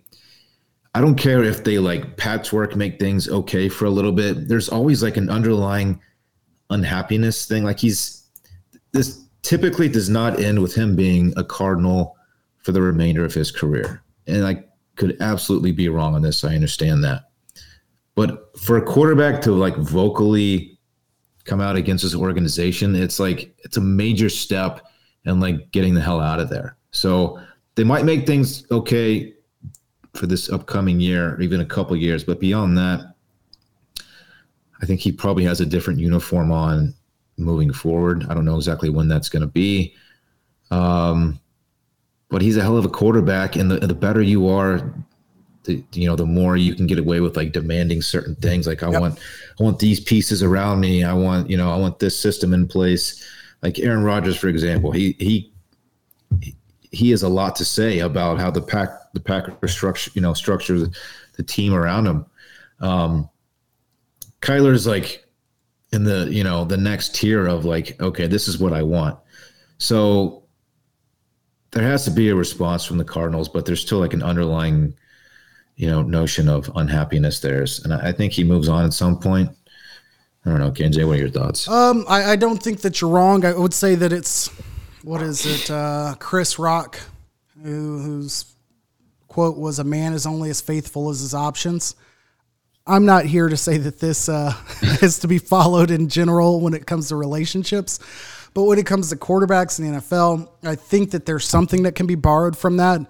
[0.95, 4.49] I don't care if they like patchwork make things okay for a little bit.
[4.49, 6.01] There's always like an underlying
[6.71, 7.65] unhappiness thing.
[7.65, 8.16] Like he's
[8.97, 12.17] this typically does not end with him being a cardinal
[12.59, 14.03] for the remainder of his career.
[14.27, 14.65] And I
[14.97, 16.43] could absolutely be wrong on this.
[16.43, 17.31] I understand that.
[18.15, 20.79] But for a quarterback to like vocally
[21.45, 24.87] come out against his organization, it's like it's a major step
[25.27, 26.77] and like getting the hell out of there.
[26.91, 27.39] So
[27.75, 29.35] they might make things okay
[30.15, 33.15] for this upcoming year, or even a couple years, but beyond that,
[34.81, 36.95] I think he probably has a different uniform on
[37.37, 38.27] moving forward.
[38.29, 39.95] I don't know exactly when that's going to be.
[40.71, 41.41] Um,
[42.29, 44.93] but he's a hell of a quarterback, and the the better you are,
[45.65, 48.67] the you know the more you can get away with like demanding certain things.
[48.67, 49.01] Like I Yep.
[49.01, 49.19] want
[49.61, 51.05] I want these pieces around me.
[51.05, 53.25] I want you know I want this system in place.
[53.63, 55.53] Like Aaron Rodgers, for example, he he
[56.93, 60.35] he has a lot to say about how the pack the Packers structure you know
[60.35, 60.97] structure the,
[61.37, 62.27] the team around him.
[62.81, 63.29] Um,
[64.41, 65.26] Kyler's like
[65.93, 69.19] in the you know the next tier of like okay this is what I want.
[69.79, 70.45] So
[71.73, 74.95] there has to be a response from the Cardinals, but there's still like an underlying
[75.77, 79.51] you know notion of unhappiness there, and I think he moves on at some point.
[80.45, 81.07] I don't know, KJ.
[81.07, 81.69] What are your thoughts?
[81.69, 83.45] Um, I, I don't think that you're wrong.
[83.45, 84.49] I would say that it's
[85.03, 85.71] what is it?
[85.71, 87.01] Uh, Chris Rock,
[87.63, 88.55] who, whose
[89.29, 91.97] quote was, "A man is only as faithful as his options."
[92.87, 94.53] I'm not here to say that this uh,
[95.03, 97.99] is to be followed in general when it comes to relationships,
[98.55, 101.97] but when it comes to quarterbacks in the NFL, I think that there's something that
[101.97, 103.01] can be borrowed from that.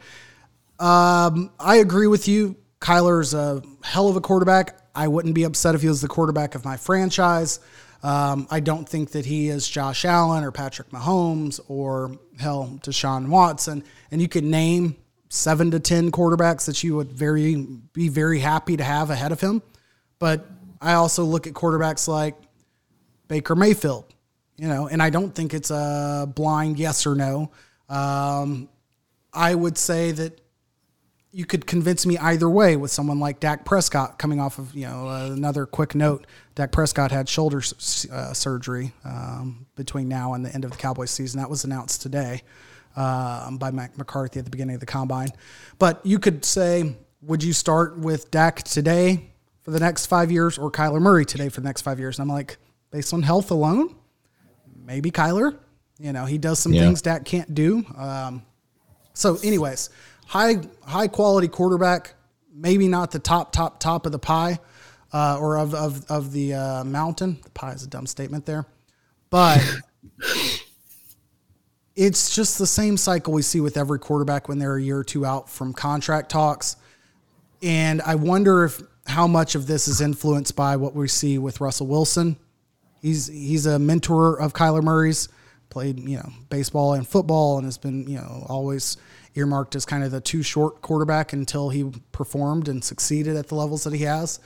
[0.78, 2.56] Um, I agree with you.
[2.80, 4.78] Kyler's a hell of a quarterback.
[4.94, 7.60] I wouldn't be upset if he was the quarterback of my franchise.
[8.02, 13.28] Um, I don't think that he is Josh Allen or Patrick Mahomes or hell Deshaun
[13.28, 13.84] Watson.
[14.10, 14.96] And you could name
[15.28, 17.56] seven to ten quarterbacks that you would very
[17.92, 19.62] be very happy to have ahead of him.
[20.18, 20.46] But
[20.80, 22.36] I also look at quarterbacks like
[23.28, 24.04] Baker Mayfield,
[24.56, 27.50] you know, and I don't think it's a blind yes or no.
[27.88, 28.68] Um,
[29.32, 30.40] I would say that
[31.32, 34.86] you could convince me either way with someone like Dak Prescott coming off of, you
[34.86, 36.26] know, uh, another quick note.
[36.54, 37.58] Dak Prescott had shoulder
[38.10, 41.38] uh, surgery um, between now and the end of the Cowboys season.
[41.38, 42.42] That was announced today
[42.96, 45.28] um, by Mac McCarthy at the beginning of the combine.
[45.78, 49.30] But you could say, would you start with Dak today
[49.62, 52.18] for the next five years or Kyler Murray today for the next five years?
[52.18, 52.56] And I'm like,
[52.90, 53.94] based on health alone,
[54.84, 55.58] maybe Kyler.
[55.98, 56.82] You know, he does some Yeah.
[56.82, 57.84] things Dak can't do.
[57.96, 58.42] Um,
[59.14, 59.88] so, anyways,
[60.26, 62.14] high high quality quarterback,
[62.54, 64.58] maybe not the top top top of the pie
[65.12, 67.38] uh, or of of of the uh, mountain.
[67.42, 68.66] The pie is a dumb statement there,
[69.30, 69.62] but
[71.96, 75.04] it's just the same cycle we see with every quarterback when they're a year or
[75.04, 76.76] two out from contract talks.
[77.62, 81.60] And I wonder if how much of this is influenced by what we see with
[81.60, 82.36] Russell Wilson.
[83.00, 85.28] He's he's a mentor of Kyler Murray's,
[85.70, 88.98] played you know baseball and football, and has been you know always
[89.34, 93.54] earmarked as kind of the too short quarterback until he performed and succeeded at the
[93.54, 94.38] levels that he has.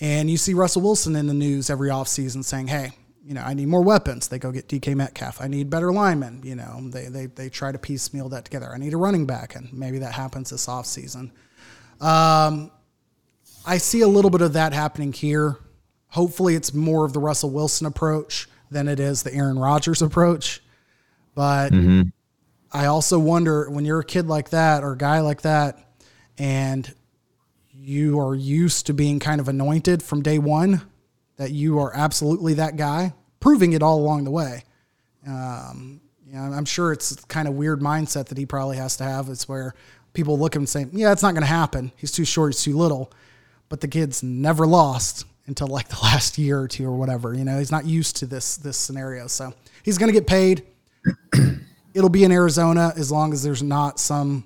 [0.00, 2.92] And you see Russell Wilson in the news every offseason saying, hey,
[3.30, 4.26] you know, I need more weapons.
[4.26, 5.40] They go get DK Metcalf.
[5.40, 6.40] I need better linemen.
[6.42, 8.68] You know, they, they, they try to piecemeal that together.
[8.74, 11.30] I need a running back, and maybe that happens this offseason.
[12.00, 12.72] Um,
[13.64, 15.58] I see a little bit of that happening here.
[16.08, 20.60] Hopefully, it's more of the Russell Wilson approach than it is the Aaron Rodgers approach.
[21.36, 21.72] But
[22.72, 25.78] I also wonder when you're a kid like that or a guy like that,
[26.36, 26.92] and
[27.72, 30.82] you are used to being kind of anointed from day one,
[31.36, 34.64] that you are absolutely that guy, proving it all along the way.
[35.26, 39.04] Um, you know, I'm sure it's kind of weird mindset that he probably has to
[39.04, 39.28] have.
[39.28, 39.74] It's where
[40.12, 41.92] people look at him and say, "Yeah, it's not going to happen.
[41.96, 42.54] He's too short.
[42.54, 43.12] He's too little."
[43.68, 47.34] But the kid's never lost until like the last year or two or whatever.
[47.34, 50.64] You know, he's not used to this this scenario, so he's going to get paid.
[51.94, 54.44] It'll be in Arizona as long as there's not some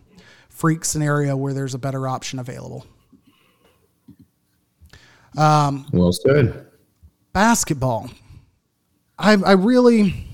[0.48, 2.86] freak scenario where there's a better option available.
[5.92, 6.66] Well said.
[7.32, 8.08] basketball.
[9.18, 10.26] I I really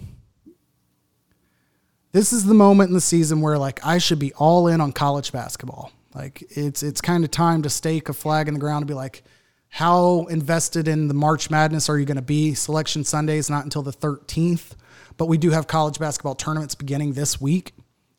[2.13, 4.93] this is the moment in the season where like I should be all in on
[4.93, 5.93] college basketball.
[6.15, 8.95] Like it's it's kind of time to stake a flag in the ground and be
[8.95, 9.23] like
[9.69, 12.55] how invested in the March Madness are you going to be?
[12.55, 14.73] Selection Sunday is not until the 13th,
[15.17, 17.73] but we do have college basketball tournaments beginning this week.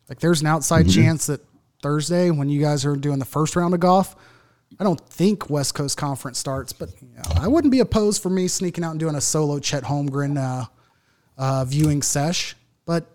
[0.08, 1.02] Like there's an outside mm-hmm.
[1.02, 1.42] chance that
[1.82, 4.16] Thursday when you guys are doing the first round of golf,
[4.80, 8.30] I don't think West Coast Conference starts, but you know, I wouldn't be opposed for
[8.30, 10.66] me sneaking out and doing a solo Chet Holmgren uh,
[11.38, 12.56] uh, viewing sesh.
[12.86, 13.06] But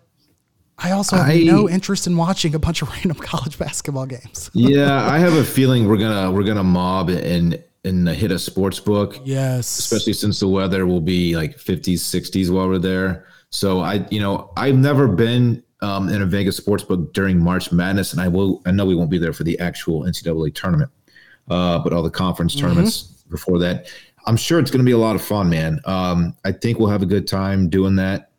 [0.77, 4.49] I also have I- no interest in watching a bunch of random college basketball games.
[4.53, 8.79] Yeah, I have a feeling we're gonna we're gonna mob and and hit a sports
[8.79, 9.19] book.
[9.25, 14.05] Yes, especially since the weather will be like 50s 60s while we're there so i
[14.11, 18.21] you know i've never been um, in a vegas sports book during march madness and
[18.21, 20.91] i will i know we won't be there for the actual ncaa tournament
[21.49, 23.87] uh, but all the conference tournaments before that.
[24.25, 25.79] I'm sure it's going to be a lot of fun man.
[25.85, 28.31] Um, i think we'll have a good time doing that.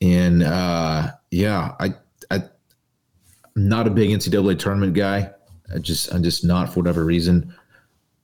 [0.00, 1.92] And uh, yeah i
[2.30, 5.30] i i'm not a big ncaa tournament guy.
[5.74, 7.54] I just i'm just not for whatever reason.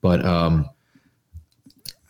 [0.01, 0.71] But um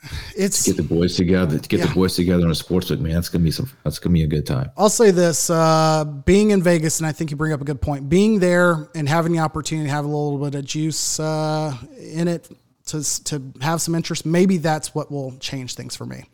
[0.36, 1.86] it's get the boys together to get Yeah.
[1.86, 4.22] the boys together on a sports book man that's gonna be some that's gonna be
[4.22, 7.52] a good time I'll say this: uh, being in Vegas, and I think you bring
[7.52, 8.08] up a good point.
[8.08, 12.28] Being there and having the opportunity to have a little bit of juice uh, in
[12.28, 12.48] it
[12.86, 16.24] to to have some interest, maybe that's what will change things for me.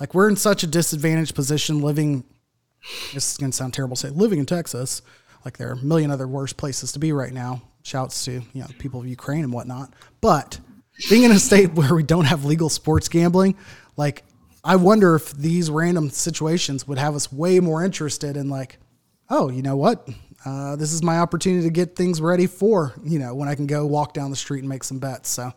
[0.00, 2.24] Like we're in such a disadvantaged position living.
[3.14, 3.94] This is gonna sound terrible.
[3.96, 5.02] to Say living in Texas,
[5.44, 7.62] like there are a million other worse places to be right now.
[7.84, 10.58] Shouts to you know people of Ukraine and whatnot, but
[11.08, 13.56] being in a state where we don't have legal sports gambling,
[13.96, 14.24] like
[14.64, 18.78] I wonder if these random situations would have us way more interested in like,
[19.28, 20.08] oh, you know what?
[20.44, 23.66] Uh, this is my opportunity to get things ready for, you know, when I can
[23.66, 25.28] go walk down the street and make some bets.
[25.28, 25.52] So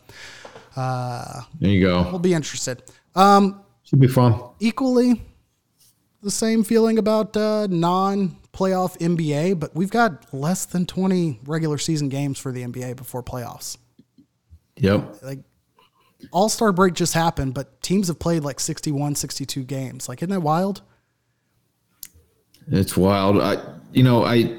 [1.60, 2.02] there you go.
[2.10, 2.82] we'll be interested.
[3.14, 5.22] Um, should be fun equally
[6.22, 11.78] the same feeling about uh, non playoff NBA, but we've got less than 20 regular
[11.78, 13.76] season games for the NBA before playoffs.
[14.76, 15.40] Yep Like
[16.32, 20.08] All Star break just happened, but teams have played like 61, 62 games.
[20.08, 20.82] Like, isn't that wild?
[22.68, 23.56] it's wild i
[23.92, 24.58] you know i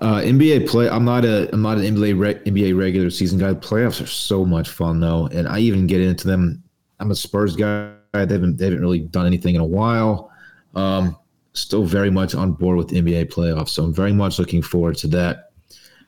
[0.00, 0.88] Uh, NBA play.
[0.88, 1.52] I'm not a.
[1.52, 3.52] I'm not an NBA re, NBA regular season guy.
[3.54, 6.64] Playoffs are so much fun though, and I even get into them.
[6.98, 7.92] I'm a Spurs guy.
[8.12, 8.56] They haven't.
[8.56, 10.32] They haven't really done anything in a while.
[10.74, 11.16] Um,
[11.52, 15.08] still very much on board with NBA playoffs, so I'm very much looking forward to
[15.08, 15.51] that.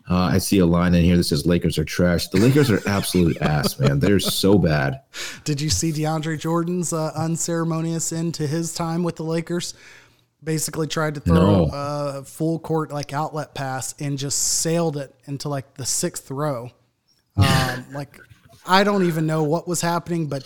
[0.08, 2.28] Uh, I see a line in here that says Lakers are trash.
[2.28, 4.00] The Lakers are absolute ass, man.
[4.00, 5.00] They're so bad.
[5.44, 9.72] Did you see DeAndre Jordan's uh, unceremonious end to his time with the Lakers?
[10.42, 11.70] Basically, tried to throw No.
[11.72, 16.70] a full court like outlet pass and just sailed it into like the sixth row.
[17.36, 18.20] Um, like
[18.64, 20.44] I don't even know what was happening, but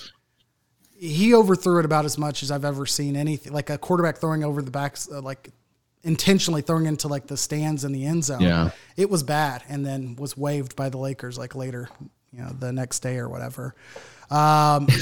[0.98, 3.52] he overthrew it about as much as I've ever seen anything.
[3.52, 5.50] Like a quarterback throwing over the backs, uh, like
[6.02, 8.40] intentionally throwing into like the stands in the end zone.
[8.40, 8.70] Yeah.
[8.96, 11.88] it was bad, and then was waived by the Lakers like later,
[12.32, 13.74] you know, the next day or whatever.
[14.30, 14.88] Um,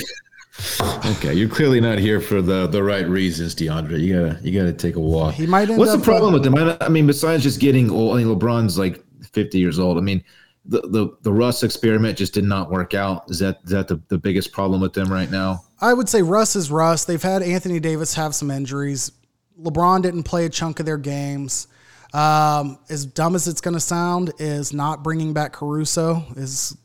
[1.04, 4.00] Okay, you're clearly not here for the the right reasons, DeAndre.
[4.00, 5.34] You gotta you gotta take a walk.
[5.34, 6.54] He might What's the problem with him?
[6.56, 9.98] I, mean, besides just getting old, I mean, LeBron's like 50 years old.
[9.98, 10.24] I mean,
[10.64, 13.24] the the the Russ experiment just did not work out.
[13.28, 15.62] Is that is that the, the biggest problem with them right now?
[15.80, 17.04] I would say Russ is Russ.
[17.04, 19.12] They've had Anthony Davis have some injuries.
[19.60, 21.68] LeBron didn't play a chunk of their games.
[22.12, 26.76] Um, as dumb as it's going to sound, is not bringing back Caruso is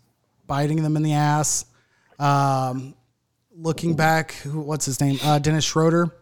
[0.47, 1.65] biting them in the ass.
[2.19, 2.95] Um,
[3.55, 5.19] looking back, what's his name?
[5.23, 6.13] Uh, Dennis Schroeder,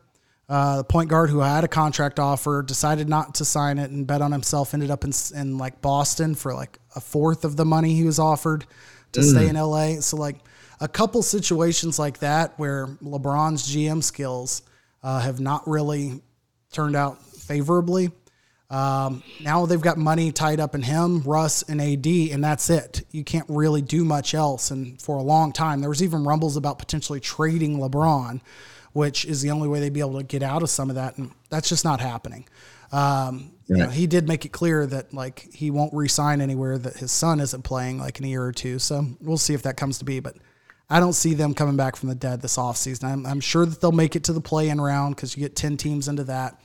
[0.48, 4.06] uh, the point guard who had a contract offer, decided not to sign it and
[4.06, 4.74] bet on himself.
[4.74, 8.20] Ended up in, in like Boston for like a fourth of the money he was
[8.20, 8.66] offered
[9.14, 10.00] to stay in LA.
[10.02, 10.38] So like
[10.80, 14.62] a couple situations like that where LeBron's GM skills
[15.02, 16.22] uh, have not really
[16.72, 18.12] turned out favorably.
[18.70, 23.04] Um, now they've got money tied up in him, Russ, and AD, and that's it.
[23.12, 24.70] You can't really do much else.
[24.70, 28.42] And for a long time, there was even rumbles about potentially trading LeBron,
[28.94, 31.18] which is the only way they'd be able to get out of some of that,
[31.18, 32.48] and that's just not happening.
[32.92, 36.98] Um, you know, he did make it clear that like he won't resign anywhere that
[36.98, 38.80] his son isn't playing like in a year or two.
[38.80, 40.36] So we'll see if that comes to be, but.
[40.90, 43.04] I don't see them coming back from the dead this offseason.
[43.04, 45.56] I'm, I'm sure that they'll make it to the play in round because you get
[45.56, 46.60] 10 teams into that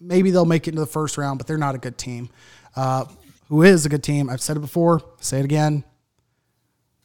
[0.00, 2.30] maybe they'll make it into the first round, but they're not a good team.
[2.76, 3.04] Uh,
[3.48, 4.28] who is a good team?
[4.28, 5.84] I've said it before, say it again.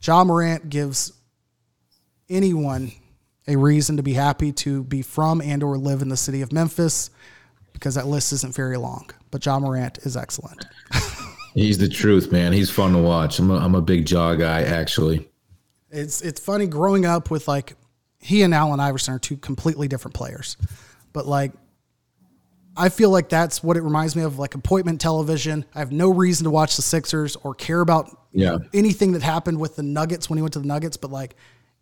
[0.02, 1.14] Ja Morant gives
[2.30, 2.92] anyone
[3.48, 6.52] a reason to be happy to be from and or live in the city of
[6.52, 7.10] Memphis
[7.72, 9.10] because that list isn't very long.
[9.32, 10.66] But Ja Morant is excellent.
[11.54, 12.52] He's the truth, man.
[12.52, 13.40] He's fun to watch.
[13.40, 15.30] I'm a, I'm a big Ja guy, actually.
[15.94, 17.76] It's it's funny growing up with like
[18.20, 20.58] he and Allen Iverson are two completely different players,
[21.14, 21.52] but like
[22.76, 25.64] I feel like that's what it reminds me of, like appointment television.
[25.76, 28.58] I have no reason to watch the Sixers or care about Yeah.
[28.74, 31.36] anything that happened with the Nuggets when he went to the Nuggets, but like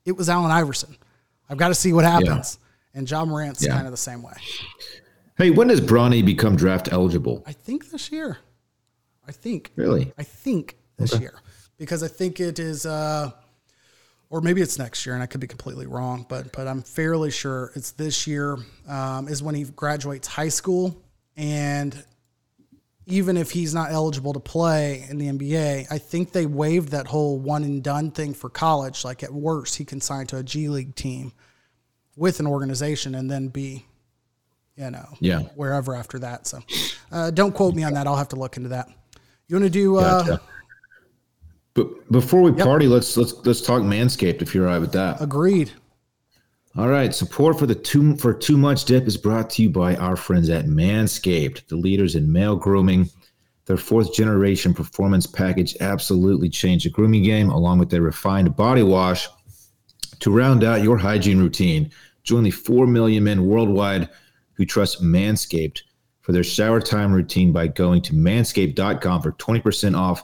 [0.03, 0.97] it was Allen Iverson.
[1.49, 2.59] I've got to see what happens.
[2.93, 3.71] And Ja Morant's Yeah.
[3.73, 4.33] kind of the same way.
[5.37, 7.41] Hey, when does Bronny become draft eligible?
[7.45, 8.39] I think this year.
[9.25, 9.71] I think.
[9.77, 10.11] Really?
[10.17, 11.35] I think this year
[11.77, 13.31] because I think it is, uh,
[14.31, 17.29] or maybe it's next year, and I could be completely wrong, but but I'm fairly
[17.29, 18.57] sure it's this year
[18.87, 20.99] um, is when he graduates high school,
[21.37, 22.03] and
[23.07, 27.07] even if he's not eligible to play in the NBA, I think they waived that
[27.07, 29.03] whole one and done thing for college.
[29.03, 31.33] Like at worst, he can sign to a G League team
[32.15, 33.85] with an organization and then be,
[34.77, 35.39] you know, Yeah.
[35.55, 36.47] wherever after that.
[36.47, 36.59] So
[37.11, 38.05] uh, don't quote me on that.
[38.07, 38.87] I'll have to look into that.
[39.47, 39.97] You want to do?
[39.97, 40.41] Uh, Gotcha.
[41.73, 45.21] But before we party, let's let's let's talk Manscaped if you're all right with that.
[45.21, 45.71] Agreed.
[46.77, 49.95] All right, support for the too for too much dip is brought to you by
[49.97, 53.09] our friends at Manscaped, the leaders in male grooming.
[53.65, 58.83] Their fourth generation performance package absolutely changed the grooming game, along with their refined body
[58.83, 59.27] wash
[60.19, 61.91] to round out your hygiene routine.
[62.23, 64.09] Join the four million men worldwide
[64.53, 65.81] who trust Manscaped
[66.21, 70.23] for their shower time routine by going to manscaped.com for 20% off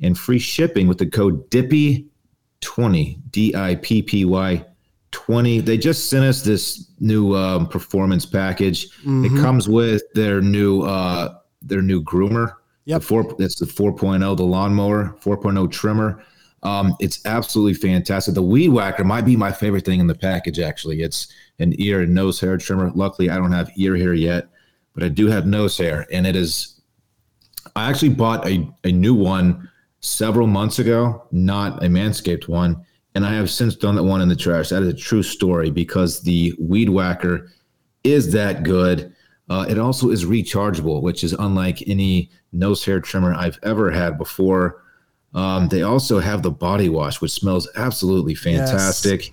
[0.00, 4.64] and free shipping with the code DIPPY20, D I P P Y
[5.12, 5.60] 20.
[5.60, 8.88] They just sent us this new um, performance package.
[9.24, 12.54] It comes with their new uh, their new groomer.
[12.86, 13.00] Yep.
[13.00, 16.22] The four, it's the 4.0, the lawnmower 4.0 trimmer.
[16.64, 18.34] Um, it's absolutely fantastic.
[18.34, 20.58] The weed whacker might be my favorite thing in the package.
[20.58, 21.28] Actually, it's
[21.58, 22.90] an ear and nose hair trimmer.
[22.94, 24.48] Luckily, I don't have ear hair yet,
[24.94, 26.74] but I do have nose hair, and it is
[27.76, 29.70] I actually bought a, a new one
[30.04, 32.84] several months ago, not a Manscaped one,
[33.14, 34.68] and I have since done that one in the trash.
[34.68, 37.50] That is a true story because the Weed Whacker
[38.02, 39.14] is that good.
[39.48, 44.18] Uh, it also is rechargeable, which is unlike any nose hair trimmer I've ever had
[44.18, 44.82] before.
[45.34, 49.32] Um, they also have the body wash, which smells absolutely fantastic.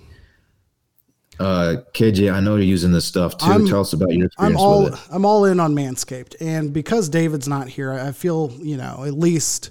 [1.38, 3.46] Uh, KJ, I know you're using this stuff too.
[3.46, 5.00] I'm- Tell us about your I'm experience all with it.
[5.10, 9.14] I'm all in on Manscaped, and because David's not here, I feel you know at
[9.14, 9.70] least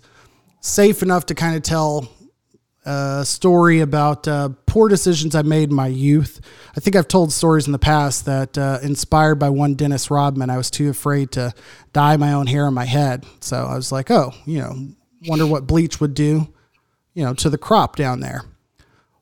[0.61, 2.07] safe enough to kind of tell
[2.85, 6.41] a story about uh, poor decisions I made in my youth.
[6.75, 10.49] I think I've told stories in the past that uh, inspired by one Dennis Rodman,
[10.49, 11.53] I was too afraid to
[11.93, 14.73] dye my own hair on my head, so I was like, oh, you know,
[15.27, 16.47] wonder what bleach would do,
[17.13, 18.41] you know, to the crop down there.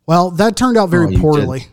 [0.06, 1.20] Well, that turned out Oh, very did.
[1.20, 1.68] poorly,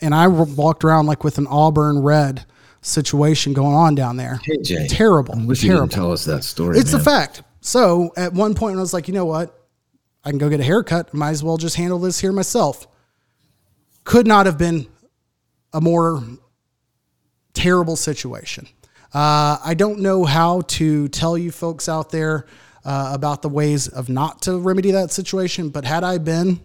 [0.00, 2.46] and I walked around like with an auburn red
[2.80, 4.40] situation going on down there.
[4.48, 5.86] KJ, terrible, I wish you terrible.
[5.88, 6.78] didn't tell us that story.
[6.78, 7.00] It's man.
[7.00, 7.42] a fact.
[7.66, 9.52] So at one point, I was like, you know what?
[10.24, 11.12] I can go get a haircut.
[11.12, 12.86] Might as well just handle this here myself.
[14.04, 14.86] Could not have been
[15.72, 16.22] a more
[17.54, 18.68] terrible situation.
[19.12, 22.46] Uh, I don't know how to tell you folks out there
[22.84, 26.60] uh, about the ways of not to remedy that situation, but had I been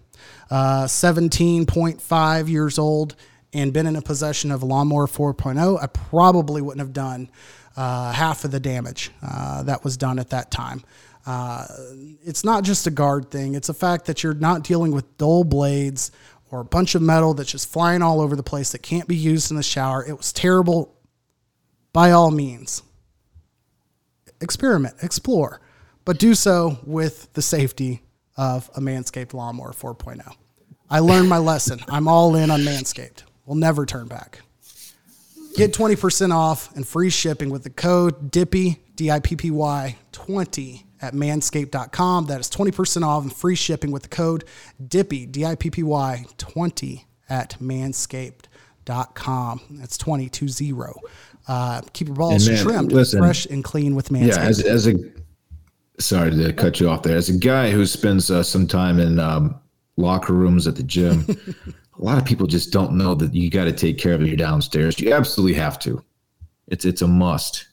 [0.51, 3.15] uh, 17.5 years old
[3.53, 7.31] and been in a possession of a lawnmower 4.0, I probably wouldn't have done
[7.81, 10.83] uh, half of the damage uh, that was done at that time.
[11.25, 11.65] Uh,
[12.23, 15.43] it's not just a guard thing, it's a fact that you're not dealing with dull
[15.43, 16.11] blades
[16.51, 19.15] or a bunch of metal that's just flying all over the place that can't be
[19.15, 20.05] used in the shower.
[20.05, 20.93] It was terrible
[21.91, 22.83] by all means.
[24.41, 25.59] Experiment, explore,
[26.05, 28.03] but do so with the safety
[28.37, 30.21] of a Manscaped Lawnmower 4.0.
[30.87, 31.79] I learned my lesson.
[31.87, 33.23] I'm all in on Manscaped.
[33.47, 34.41] We'll never turn back.
[35.55, 39.97] Get 20% off and free shipping with the code DIPPY, D I P P Y
[40.11, 42.27] 20 at manscaped.com.
[42.27, 44.45] That is 20% off and free shipping with the code
[44.85, 49.61] DIPPY, D I P P Y 20 at manscaped.com.
[49.71, 50.83] That's 220.
[51.47, 53.19] Uh, keep your balls man, trimmed, listen.
[53.19, 54.27] fresh, and clean with Manscaped.
[54.27, 54.93] Yeah, as, as a
[55.99, 57.17] sorry to cut you off there.
[57.17, 59.59] As a guy who spends uh, some time in um,
[59.97, 61.25] locker rooms at the gym,
[62.01, 64.35] a lot of people just don't know that you got to take care of your
[64.35, 64.99] downstairs.
[64.99, 66.03] You absolutely have to.
[66.67, 67.67] It's it's a must.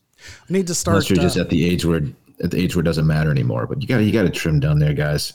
[0.49, 0.97] I need to start.
[0.97, 2.03] Unless you're uh, just at the age where
[2.43, 3.67] at the age where it doesn't matter anymore.
[3.67, 5.33] But you got to you got to trim down there, guys.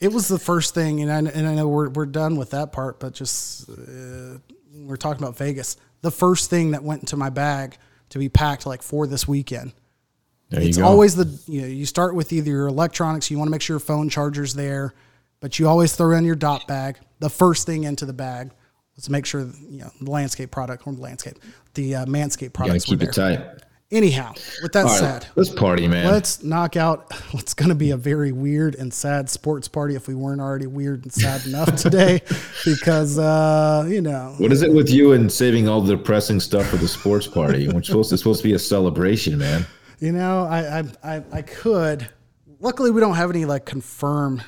[0.00, 2.72] It was the first thing, and I, and I know we're, we're done with that
[2.72, 4.38] part, but just uh,
[4.74, 5.76] we're talking about Vegas.
[6.00, 7.76] The first thing that went into my bag
[8.08, 9.72] to be packed like for this weekend.
[10.48, 10.84] There It's go.
[10.84, 13.74] always the you know you start with either your electronics, you want to make sure
[13.74, 14.92] your phone charger's there,
[15.42, 16.96] but you always throw in your dot bag.
[17.18, 18.52] The first thing into the bag
[18.96, 21.38] was to make sure you know the landscape product or the landscape,
[21.74, 23.34] the uh, Manscaped you got products to were keep there.
[23.34, 23.62] it tight.
[23.90, 24.32] Anyhow,
[24.62, 26.06] with that right, said, let's party, man.
[26.06, 30.08] Let's knock out what's going to be a very weird and sad sports party if
[30.08, 32.22] we weren't already weird and sad enough today,
[32.64, 36.68] because uh, you know what is it with you and saving all the depressing stuff
[36.68, 37.68] for the sports party?
[37.68, 39.66] Which supposed it's supposed to be a celebration, man.
[39.98, 42.08] you know I I I, I could.
[42.60, 44.44] Luckily, we don't have any like confirmed.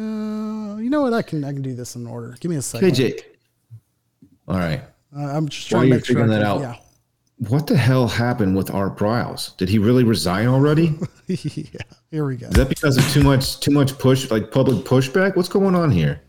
[0.00, 1.12] Yeah, you know what?
[1.12, 2.36] I can I can do this in order.
[2.40, 2.90] Give me a second.
[2.90, 3.20] KJ.
[4.48, 4.82] All right.
[5.14, 6.14] Uh, I'm just trying to make sure.
[6.14, 6.78] Figuring that out,
[7.48, 9.56] what the hell happened with Art Briles?
[9.56, 10.98] Did he really resign already?
[11.26, 11.36] Yeah.
[11.54, 11.80] yeah.
[12.10, 12.48] Here we go.
[12.48, 15.36] Is that because of too much too much push like public pushback?
[15.36, 16.20] What's going on here?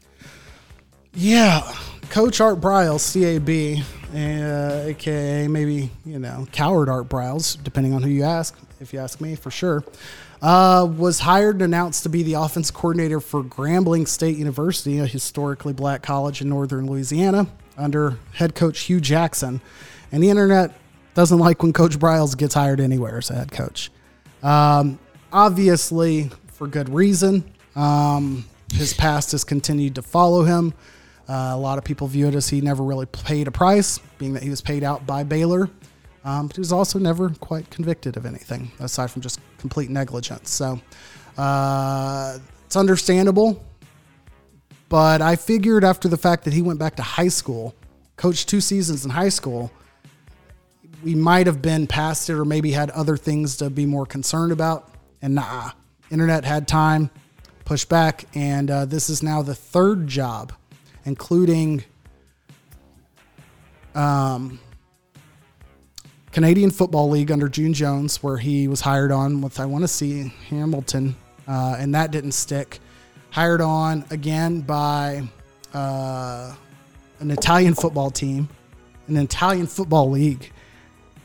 [1.14, 1.62] Yeah,
[2.10, 3.84] Coach Art Briles, CAB,
[4.16, 8.58] uh, aka maybe you know Coward Art Briles, depending on who you ask.
[8.80, 9.84] If you ask me, for sure,
[10.42, 15.06] uh, was hired and announced to be the offense coordinator for Grambling State University, a
[15.06, 19.62] historically black college in northern Louisiana, under head coach Hue Jackson.
[20.12, 20.78] And the internet
[21.14, 23.92] doesn't like when Coach Briles gets hired anywhere as a head coach.
[24.42, 24.98] Um,
[25.32, 27.44] obviously, for good reason.
[27.76, 30.74] Um, his past has continued to follow him.
[31.30, 34.34] Uh, a lot of people view it as he never really paid a price, being
[34.34, 35.70] that he was paid out by Baylor.
[36.24, 40.52] Um, but he was also never quite convicted of anything aside from just complete negligence.
[40.52, 40.80] So
[41.38, 43.64] uh, it's understandable.
[44.88, 47.74] But I figured after the fact that he went back to high school,
[48.18, 49.72] coached two seasons in high school,
[51.04, 54.52] we might have been past it or maybe had other things to be more concerned
[54.52, 54.90] about.
[55.22, 55.72] And nah,
[56.12, 57.10] internet had time,
[57.66, 60.54] pushed back, and uh, this is now the third job,
[61.06, 61.84] including
[63.96, 64.60] um,
[66.32, 69.88] Canadian Football League under June Jones, where he was hired on with I want to
[69.88, 71.16] see Hamilton,
[71.48, 72.80] uh, and that didn't stick.
[73.32, 75.24] Hired on again by
[75.74, 76.54] uh,
[77.20, 78.50] an Italian football team,
[79.08, 80.52] an Italian football league.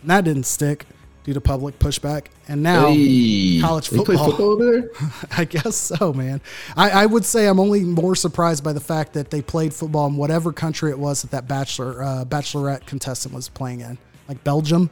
[0.03, 0.87] And that didn't stick
[1.25, 2.27] due to public pushback.
[2.47, 4.31] And now, Hey, college football.
[4.31, 4.91] football over there?
[5.37, 6.41] I guess so, man.
[6.77, 10.07] I, I would say I'm only more surprised by the fact that they played football
[10.07, 13.99] in whatever country it was that that bachelor uh, bachelorette contestant was playing in,
[14.29, 14.91] like Belgium.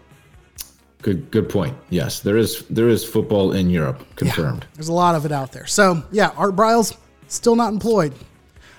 [1.02, 1.76] Good good point.
[1.90, 4.66] Yes, there is there is football in Europe confirmed.
[4.74, 5.66] There's a lot of it out there.
[5.66, 6.96] So yeah, Art Briles
[7.28, 8.14] still not employed,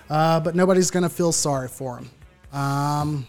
[0.09, 2.09] uh, but nobody's gonna feel sorry for him.
[2.59, 3.27] Um,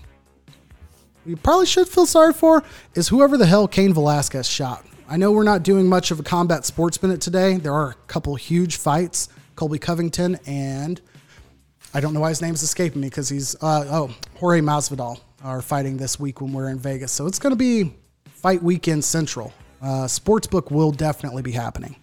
[1.27, 2.63] we probably should feel sorry for
[2.95, 4.87] is whoever the hell Cain Velasquez shot.
[5.09, 7.59] I know we're not doing much of a combat sports minute today.
[7.59, 9.29] There are a couple huge fights.
[9.57, 11.01] Colby Covington and
[11.93, 15.63] I don't know why his name's escaping me because he's uh, oh Jorge Masvidal are
[15.63, 17.13] fighting this week when we're in Vegas.
[17.13, 17.95] So it's going to be
[18.27, 19.53] fight weekend central.
[19.81, 21.95] Uh, Sportsbook will definitely be happening.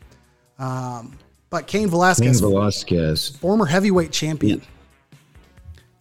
[0.58, 1.18] Um,
[1.50, 3.30] but Cain Velasquez, Cain Velasquez.
[3.38, 4.62] former heavyweight champion.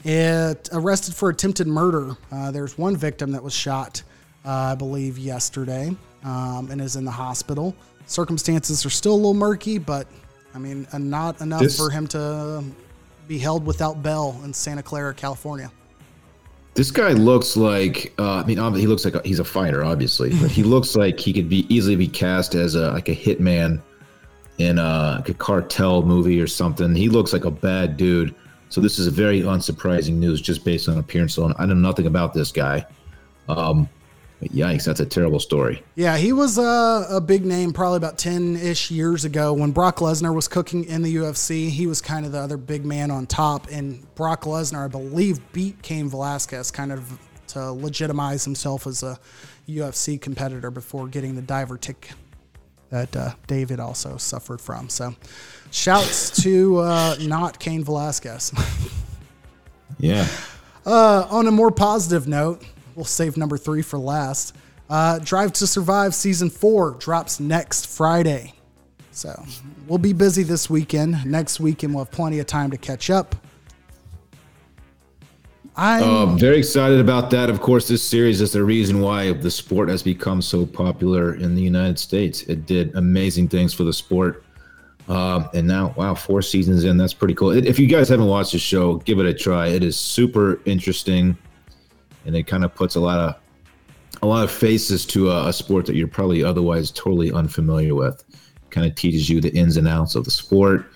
[0.05, 2.17] It arrested for attempted murder.
[2.31, 4.03] Uh, there's one victim that was shot,
[4.45, 7.75] uh, I believe, yesterday, um, and is in the hospital.
[8.07, 10.07] Circumstances are still a little murky, but
[10.55, 12.65] I mean, uh, not enough This- for him to
[13.29, 15.71] be held without bail in Santa Clara, California.
[16.75, 20.31] This guy looks like uh, I mean he looks like a, he's a fighter obviously,
[20.41, 23.81] but he looks like he could be easily be cast as a like a hitman
[24.59, 26.95] in a, like a cartel movie or something.
[26.95, 28.35] He looks like a bad dude.
[28.69, 31.55] So this is a very unsurprising news just based on appearance alone.
[31.59, 32.87] I know nothing about this guy.
[33.49, 33.89] Um,
[34.43, 35.85] but yikes, that's a terrible story.
[35.95, 39.99] Yeah, he was a, a big name probably about 10 ish years ago when Brock
[39.99, 41.69] Lesnar was cooking in the UFC.
[41.69, 43.69] He was kind of the other big man on top.
[43.71, 49.17] And Brock Lesnar, I believe, beat Cain Velasquez kind of to legitimize himself as a
[49.69, 52.11] UFC competitor before getting the diver tick
[52.91, 54.89] that uh, David also suffered from.
[54.89, 55.15] So
[55.71, 58.53] shouts to uh, not Cain Velasquez.
[59.99, 60.27] Yeah.
[60.85, 62.65] Uh, on a more positive note,
[62.95, 64.57] we'll save number three for last.
[64.91, 68.55] Uh, Drive to Survive season four drops next Friday.
[69.11, 69.45] So
[69.87, 71.25] we'll be busy this weekend.
[71.25, 73.37] Next weekend, we'll have plenty of time to catch up.
[75.75, 77.49] I'm Um, very excited about that.
[77.49, 81.55] Of course, this series is the reason why the sport has become so popular in
[81.55, 82.43] the United States.
[82.43, 84.45] It did amazing things for the sport.
[85.09, 87.51] Um, and now, wow, four seasons in, that's pretty cool.
[87.51, 89.69] If you guys haven't watched the show, give it a try.
[89.69, 91.37] It is super interesting,
[92.25, 93.37] and it kind of puts a lot of
[94.23, 98.25] a lot of faces to a, a sport that you're probably otherwise totally unfamiliar with.
[98.71, 100.87] Kind of teaches you the ins and outs of the sport,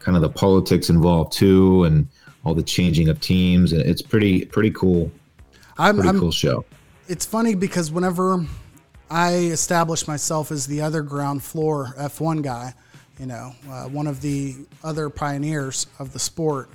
[0.00, 2.08] kind of the politics involved too, and
[2.44, 3.72] all the changing of teams.
[3.72, 5.10] And it's pretty pretty cool,
[5.78, 6.64] I'm, pretty I'm cool show.
[7.08, 8.44] it's funny because whenever
[9.10, 12.74] I establish myself as the other ground floor F1 guy,
[13.18, 16.70] you know, uh, one of the other pioneers of the sport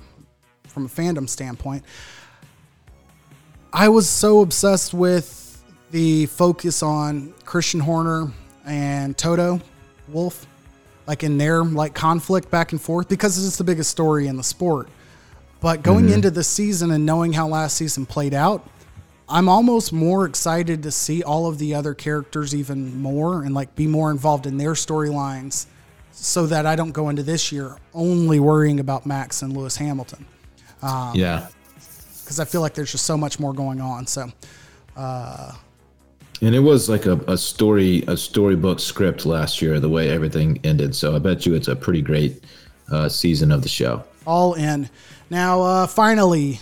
[0.68, 1.84] from a fandom standpoint,
[3.72, 8.32] I was so obsessed with the focus on Christian Horner
[8.64, 9.60] and Toto
[10.08, 10.46] Wolff,
[11.06, 14.42] like in their like conflict back and forth because it's the biggest story in the
[14.42, 14.88] sport.
[15.60, 16.14] But going mm-hmm.
[16.14, 18.68] into the season and knowing how last season played out,
[19.28, 23.74] I'm almost more excited to see all of the other characters even more and like
[23.74, 25.66] be more involved in their storylines
[26.12, 30.24] so that I don't go into this year only worrying about Max and Lewis Hamilton
[30.82, 31.48] um, yeah.
[32.28, 34.06] Because I feel like there's just so much more going on.
[34.06, 34.30] So
[36.42, 40.60] And it was like a, a story, a storybook script last year, the way everything
[40.62, 40.94] ended.
[40.94, 42.44] So I bet you it's a pretty great
[42.92, 44.04] uh, season of the show.
[44.26, 44.90] all in.
[45.30, 46.60] Now, uh, finally,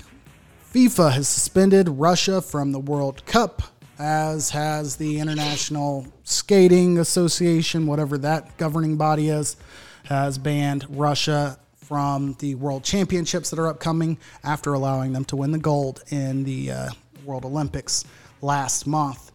[0.72, 3.62] FIFA has suspended Russia from the World Cup,
[3.98, 9.56] as has the International Skating Association, whatever that governing body is,
[10.04, 15.52] has banned Russia from the World Championships that are upcoming after allowing them to win
[15.52, 16.88] the gold in the uh,
[17.24, 18.04] World Olympics
[18.42, 19.30] last month.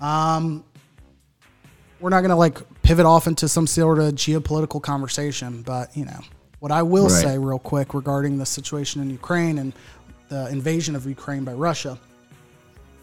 [0.00, 0.64] Um,
[1.98, 6.04] we're not going to like pivot off into some sort of geopolitical conversation, but you
[6.04, 6.20] know
[6.60, 7.22] what I will Right.
[7.22, 9.72] say real quick regarding the situation in Ukraine and
[10.28, 11.98] the invasion of Ukraine by Russia,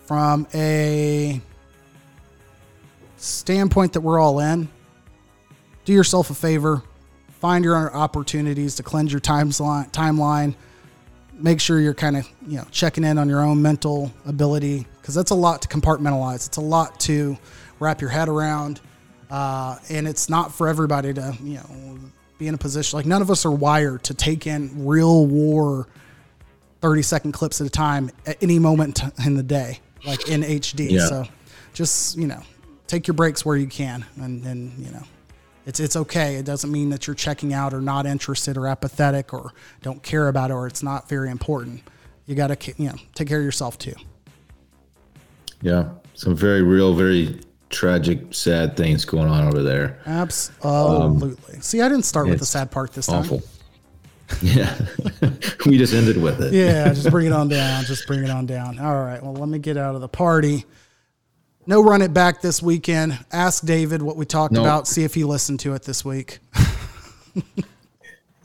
[0.06, 1.42] from a
[3.18, 4.70] standpoint that we're all in,
[5.84, 6.84] do yourself a favor,
[7.40, 9.92] find your opportunities to cleanse your timeline.
[9.92, 10.56] Timeline.
[11.34, 15.14] Make sure you're kind of you know checking in on your own mental ability because
[15.14, 16.48] that's a lot to compartmentalize.
[16.48, 17.38] It's a lot to
[17.80, 18.82] wrap your head around,
[19.30, 22.00] uh, and it's not for everybody to you know
[22.40, 25.88] be in a position like none of us are wired to take in real war
[26.82, 30.92] 30 second clips at a time at any moment in the day, like in HD.
[30.92, 31.08] Yeah.
[31.08, 31.26] So
[31.74, 32.42] just, you know,
[32.88, 34.06] take your breaks where you can.
[34.18, 35.04] And, and, you know,
[35.68, 36.36] it's, it's okay.
[36.38, 39.52] It doesn't mean that you're checking out or not interested or apathetic or
[39.82, 41.84] don't care about it or it's not very important.
[42.26, 43.94] You got to, you know, take care of yourself too.
[45.62, 50.00] Yeah, some very real, very tragic, sad things going on over there.
[50.06, 51.34] Absolutely.
[51.56, 53.20] Um, See, I didn't start with the sad part this time.
[53.20, 53.44] Awful.
[54.42, 54.78] Yeah,
[55.66, 56.52] we just ended with it.
[56.54, 57.86] Yeah, just bring it on down.
[57.86, 58.78] Just bring it on down.
[58.78, 59.24] All right.
[59.24, 60.66] Well, let me get out of the party.
[61.68, 63.20] No run it back this weekend.
[63.32, 64.62] Ask David what we talked No.
[64.62, 64.88] about.
[64.88, 66.40] See if he listened to it this week.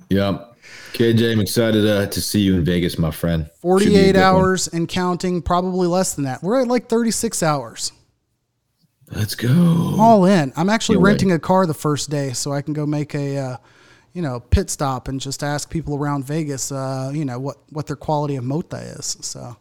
[0.09, 0.45] Yeah.
[0.93, 3.45] KJ, I'm excited uh, to see you in Vegas, my friend.
[3.45, 4.23] Should be a 48 good one.
[4.25, 6.43] hours and counting, probably less than that.
[6.43, 7.93] We're at like 36 hours.
[9.11, 9.97] Let's go.
[9.99, 10.53] All in.
[10.55, 11.11] I'm actually Can't wait.
[11.13, 13.57] renting a car the first day so I can go make a, uh,
[14.13, 17.87] you know, pit stop and just ask people around Vegas, uh, you know, what, what
[17.87, 19.17] their quality of mota is.
[19.23, 19.57] So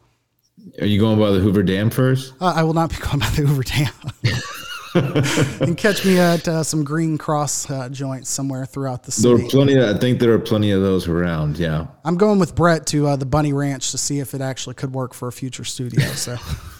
[0.80, 2.34] Are you going by the Hoover Dam first?
[2.42, 3.92] uh, I will not be going by the Hoover Dam.
[5.62, 9.48] and catch me at uh, some green cross uh, joints somewhere throughout the There city.
[9.48, 9.76] are plenty.
[9.78, 11.58] Of, I think there are plenty of those around.
[11.58, 11.88] Yeah.
[12.04, 14.94] I'm going with Brett to uh, the Bunny Ranch to see if it actually could
[14.94, 16.06] work for a future studio.
[16.10, 16.36] So,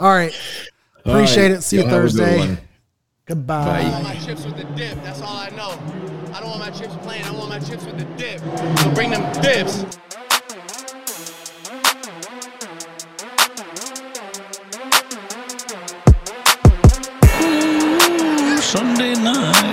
[0.00, 0.36] all right.
[1.04, 1.58] Appreciate All right.
[1.58, 1.62] it.
[1.62, 2.38] See you Y'all have good Thursday.
[2.38, 2.58] one.
[3.26, 3.82] Goodbye.
[3.84, 4.02] Bye.
[4.02, 4.94] my chips with the dip.
[5.04, 5.70] That's all I know.
[6.34, 7.22] I don't want my chips plain.
[7.24, 8.40] I want my chips with the dip.
[8.80, 9.84] So bring them dips.
[18.70, 19.67] Sunday night.